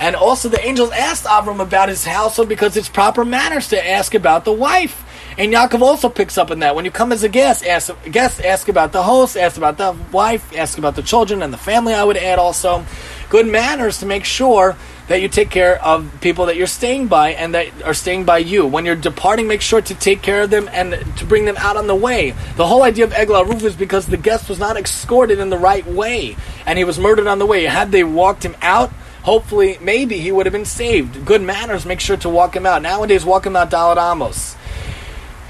[0.00, 4.14] And also, the angels asked Avram about his household because it's proper manners to ask
[4.14, 5.04] about the wife.
[5.36, 6.76] And Yaakov also picks up on that.
[6.76, 9.96] When you come as a guest, ask guest, ask about the host, ask about the
[10.12, 11.92] wife, ask about the children and the family.
[11.92, 12.84] I would add also
[13.30, 14.76] good manners to make sure
[15.08, 18.38] that you take care of people that you're staying by and that are staying by
[18.38, 18.64] you.
[18.64, 21.76] When you're departing, make sure to take care of them and to bring them out
[21.76, 22.30] on the way.
[22.56, 25.58] The whole idea of Eglah Ruf is because the guest was not escorted in the
[25.58, 27.64] right way and he was murdered on the way.
[27.64, 28.92] Had they walked him out,
[29.24, 31.24] hopefully, maybe he would have been saved.
[31.26, 32.82] Good manners make sure to walk him out.
[32.82, 34.54] Nowadays, walk him out dalet amos.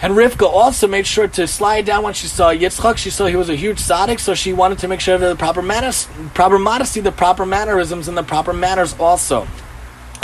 [0.00, 2.98] And Rivka also made sure to slide down when she saw Yitzchak.
[2.98, 5.36] She saw he was a huge tzaddik, so she wanted to make sure that the
[5.36, 9.46] proper manners, proper modesty, the proper mannerisms, and the proper manners also.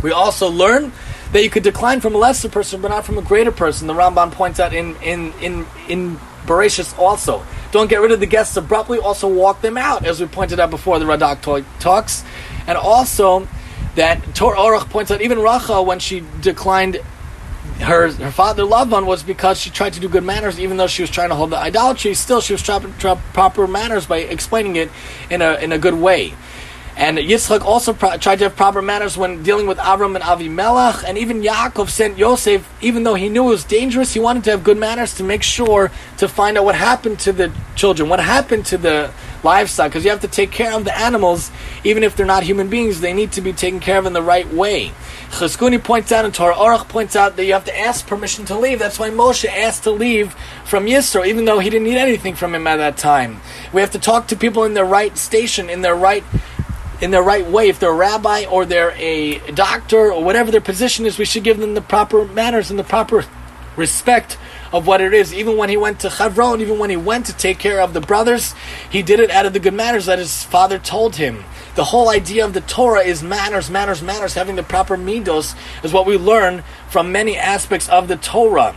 [0.03, 0.92] We also learn
[1.32, 3.86] that you could decline from a lesser person, but not from a greater person.
[3.86, 7.45] The Ramban points out in in in in Bereshis also.
[7.72, 8.99] Don't get rid of the guests abruptly.
[8.99, 10.99] Also walk them out, as we pointed out before.
[10.99, 12.24] The Radak talks
[12.66, 13.49] and also
[13.95, 17.01] that Tor Orach points out even Rachel when she declined
[17.80, 21.03] her her father Lavan was because she tried to do good manners, even though she
[21.03, 22.14] was trying to hold the idolatry.
[22.14, 24.91] Still, she was trying to proper manners by explaining it
[25.30, 26.34] in a in a good way.
[27.01, 31.03] And Yitzchak also pro- tried to have proper manners when dealing with Avram and Avimelech,
[31.03, 34.51] and even Yaakov sent Yosef, even though he knew it was dangerous, he wanted to
[34.51, 38.20] have good manners to make sure to find out what happened to the children, what
[38.20, 39.11] happened to the
[39.42, 41.51] livestock, because you have to take care of the animals,
[41.84, 44.20] even if they're not human beings, they need to be taken care of in the
[44.20, 44.92] right way.
[45.30, 48.59] Chizkuni points out, and Torah Orach points out that you have to ask permission to
[48.59, 48.78] leave.
[48.78, 50.34] That's why Moshe asked to leave
[50.66, 53.40] from Yisro, even though he didn't need anything from him at that time.
[53.72, 56.24] We have to talk to people in their right station, in their right
[57.01, 57.68] in their right way.
[57.68, 61.44] If they're a rabbi or they're a doctor or whatever their position is, we should
[61.44, 63.24] give them the proper manners and the proper
[63.76, 64.36] respect
[64.72, 65.32] of what it is.
[65.34, 68.01] Even when he went to Chevron, even when he went to take care of the
[68.01, 68.55] brothers,
[68.90, 71.44] he did it out of the good manners that his father told him.
[71.74, 74.34] The whole idea of the Torah is manners, manners, manners.
[74.34, 78.76] Having the proper midos is what we learn from many aspects of the Torah.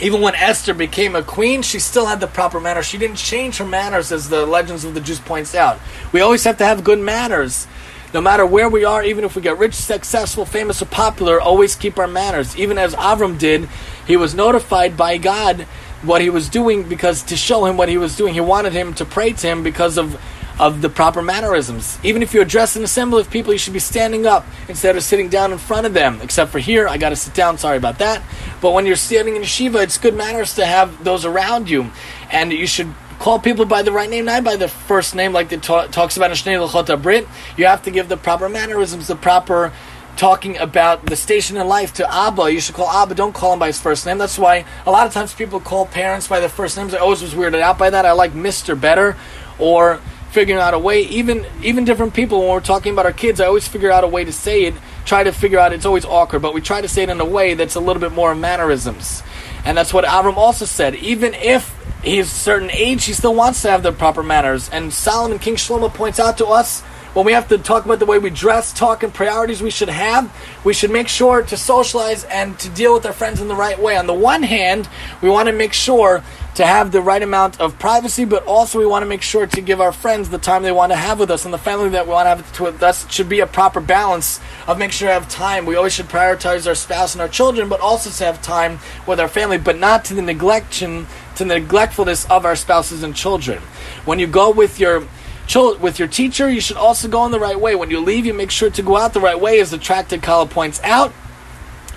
[0.00, 2.86] Even when Esther became a queen, she still had the proper manners.
[2.86, 5.78] She didn't change her manners, as the Legends of the Jews points out.
[6.12, 7.66] We always have to have good manners.
[8.12, 11.74] No matter where we are, even if we get rich, successful, famous, or popular, always
[11.74, 12.56] keep our manners.
[12.56, 13.68] Even as Avram did,
[14.06, 15.62] he was notified by God
[16.02, 18.94] what he was doing because to show him what he was doing, he wanted him
[18.94, 20.20] to pray to him because of
[20.58, 21.98] of the proper mannerisms.
[22.02, 25.02] Even if you address an assembly of people, you should be standing up instead of
[25.02, 26.20] sitting down in front of them.
[26.22, 27.58] Except for here, I got to sit down.
[27.58, 28.22] Sorry about that.
[28.60, 31.90] But when you're standing in yeshiva, it's good manners to have those around you,
[32.30, 35.50] and you should call people by the right name, not by the first name, like
[35.50, 37.26] it ta- talks about in Shnei Luchot Brit.
[37.56, 39.72] You have to give the proper mannerisms, the proper
[40.16, 42.50] talking about the station in life to Abba.
[42.50, 43.14] You should call Abba.
[43.14, 44.16] Don't call him by his first name.
[44.16, 46.94] That's why a lot of times people call parents by their first names.
[46.94, 48.06] I always was weirded out by that.
[48.06, 49.16] I like Mister better,
[49.58, 50.00] or
[50.36, 51.00] figuring out a way.
[51.00, 54.06] Even even different people when we're talking about our kids, I always figure out a
[54.06, 54.74] way to say it.
[55.06, 55.72] Try to figure out.
[55.72, 58.00] It's always awkward, but we try to say it in a way that's a little
[58.00, 59.22] bit more mannerisms,
[59.64, 60.94] and that's what Avram also said.
[60.96, 61.74] Even if
[62.04, 64.68] he's a certain age, he still wants to have the proper manners.
[64.68, 66.82] And Solomon King Shlomo points out to us
[67.16, 69.88] when we have to talk about the way we dress, talk, and priorities we should
[69.88, 70.30] have,
[70.64, 73.78] we should make sure to socialize and to deal with our friends in the right
[73.78, 73.96] way.
[73.96, 74.86] On the one hand,
[75.22, 76.22] we want to make sure
[76.56, 79.62] to have the right amount of privacy, but also we want to make sure to
[79.62, 82.06] give our friends the time they want to have with us and the family that
[82.06, 83.10] we want to have with us.
[83.10, 85.64] should be a proper balance of making sure to have time.
[85.64, 89.20] We always should prioritize our spouse and our children, but also to have time with
[89.20, 91.06] our family, but not to the neglection,
[91.36, 93.62] to the neglectfulness of our spouses and children.
[94.04, 95.06] When you go with your
[95.54, 97.74] with your teacher, you should also go in the right way.
[97.74, 100.22] When you leave, you make sure to go out the right way, as the Tractate
[100.22, 101.12] Kala points out.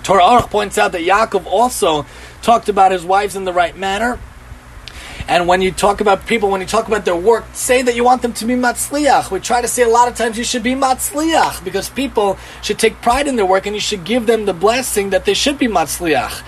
[0.04, 2.06] Torah Aruch points out that Yaakov also
[2.42, 4.20] talked about his wives in the right manner.
[5.28, 8.04] And when you talk about people, when you talk about their work, say that you
[8.04, 9.30] want them to be matzliach.
[9.30, 12.80] We try to say a lot of times you should be matzliach because people should
[12.80, 15.60] take pride in their work and you should give them the blessing that they should
[15.60, 16.42] be matzliach.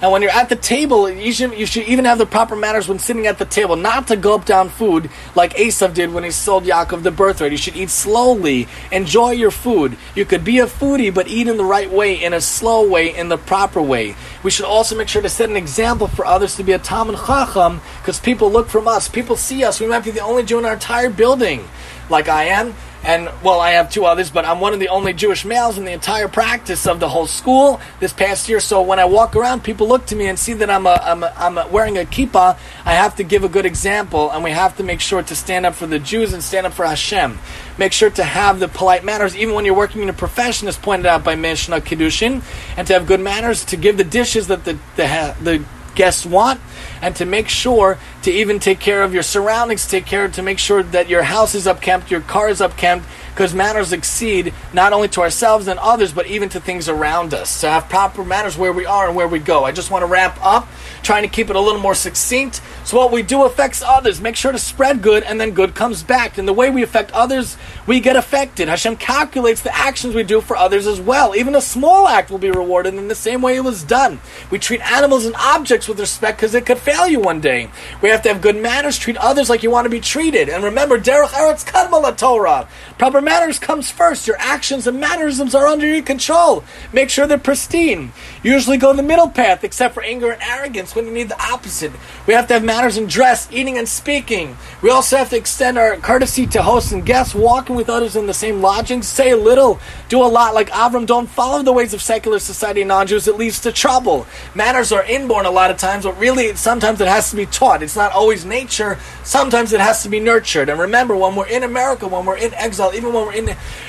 [0.00, 2.86] And when you're at the table, you should, you should even have the proper manners
[2.88, 6.30] when sitting at the table, not to gulp down food like Esav did when he
[6.30, 7.50] sold Yaakov the birthright.
[7.50, 9.96] You should eat slowly, enjoy your food.
[10.14, 13.16] You could be a foodie, but eat in the right way, in a slow way,
[13.16, 14.14] in the proper way.
[14.44, 17.08] We should also make sure to set an example for others to be a Tam
[17.08, 19.80] and Chacham, because people look from us, people see us.
[19.80, 21.66] We might be the only Jew in our entire building,
[22.08, 22.74] like I am
[23.08, 25.86] and well, I have two others, but I'm one of the only Jewish males in
[25.86, 28.60] the entire practice of the whole school this past year.
[28.60, 31.22] So when I walk around, people look to me and see that I'm a, I'm,
[31.22, 32.58] a, I'm a wearing a kippah.
[32.84, 35.64] I have to give a good example, and we have to make sure to stand
[35.64, 37.38] up for the Jews and stand up for Hashem.
[37.78, 40.76] Make sure to have the polite manners, even when you're working in a profession, as
[40.76, 42.42] pointed out by Mishnah Kiddushin,
[42.76, 46.60] and to have good manners to give the dishes that the the, the guests want
[47.02, 50.58] and to make sure to even take care of your surroundings, take care to make
[50.58, 53.02] sure that your house is upkept, your car is upkept,
[53.38, 57.60] because manners exceed not only to ourselves and others, but even to things around us.
[57.60, 59.62] To have proper manners where we are and where we go.
[59.62, 60.66] I just want to wrap up,
[61.04, 62.60] trying to keep it a little more succinct.
[62.82, 64.20] So what we do affects others.
[64.20, 66.36] Make sure to spread good, and then good comes back.
[66.36, 68.66] And the way we affect others, we get affected.
[68.66, 71.36] Hashem calculates the actions we do for others as well.
[71.36, 74.18] Even a small act will be rewarded in the same way it was done.
[74.50, 77.70] We treat animals and objects with respect because it could fail you one day.
[78.02, 80.48] We have to have good manners, treat others like you want to be treated.
[80.48, 82.66] And remember, Derech Eretz Kadma Torah.
[82.98, 84.26] Proper manners comes first.
[84.26, 86.64] Your actions and mannerisms are under your control.
[86.92, 88.12] Make sure they're pristine.
[88.42, 91.40] You Usually go the middle path, except for anger and arrogance when you need the
[91.40, 91.92] opposite.
[92.26, 94.56] We have to have manners in dress, eating, and speaking.
[94.82, 98.26] We also have to extend our courtesy to hosts and guests, walking with others in
[98.26, 99.06] the same lodgings.
[99.06, 100.54] Say a little, do a lot.
[100.54, 103.28] Like Avram, don't follow the ways of secular society and non-Jews.
[103.28, 104.26] It leads to trouble.
[104.56, 107.84] Manners are inborn a lot of times, but really sometimes it has to be taught.
[107.84, 108.98] It's not always nature.
[109.22, 110.68] Sometimes it has to be nurtured.
[110.68, 113.46] And remember, when we're in America, when we're in exile, even when we're in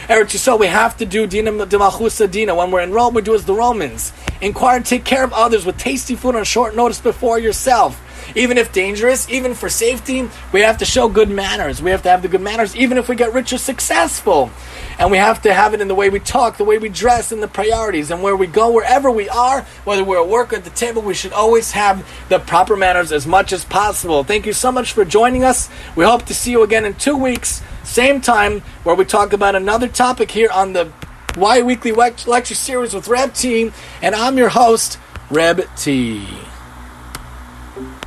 [0.07, 2.55] Eretz Yisrael, we have to do Dina Malchusa Dina.
[2.55, 4.13] When we're in Rome, we do as the Romans.
[4.41, 8.01] Inquire and take care of others with tasty food on short notice before yourself.
[8.35, 11.81] Even if dangerous, even for safety, we have to show good manners.
[11.81, 14.51] We have to have the good manners, even if we get rich or successful.
[14.99, 17.31] And we have to have it in the way we talk, the way we dress,
[17.31, 18.11] and the priorities.
[18.11, 21.01] And where we go, wherever we are, whether we're at work or at the table,
[21.01, 24.23] we should always have the proper manners as much as possible.
[24.23, 25.69] Thank you so much for joining us.
[25.95, 29.55] We hope to see you again in two weeks, same time, where we talk about
[29.55, 30.91] another topic here on the
[31.35, 33.71] Y Weekly Lecture Series with Reb T.
[34.01, 34.99] And I'm your host,
[35.31, 36.27] Reb T.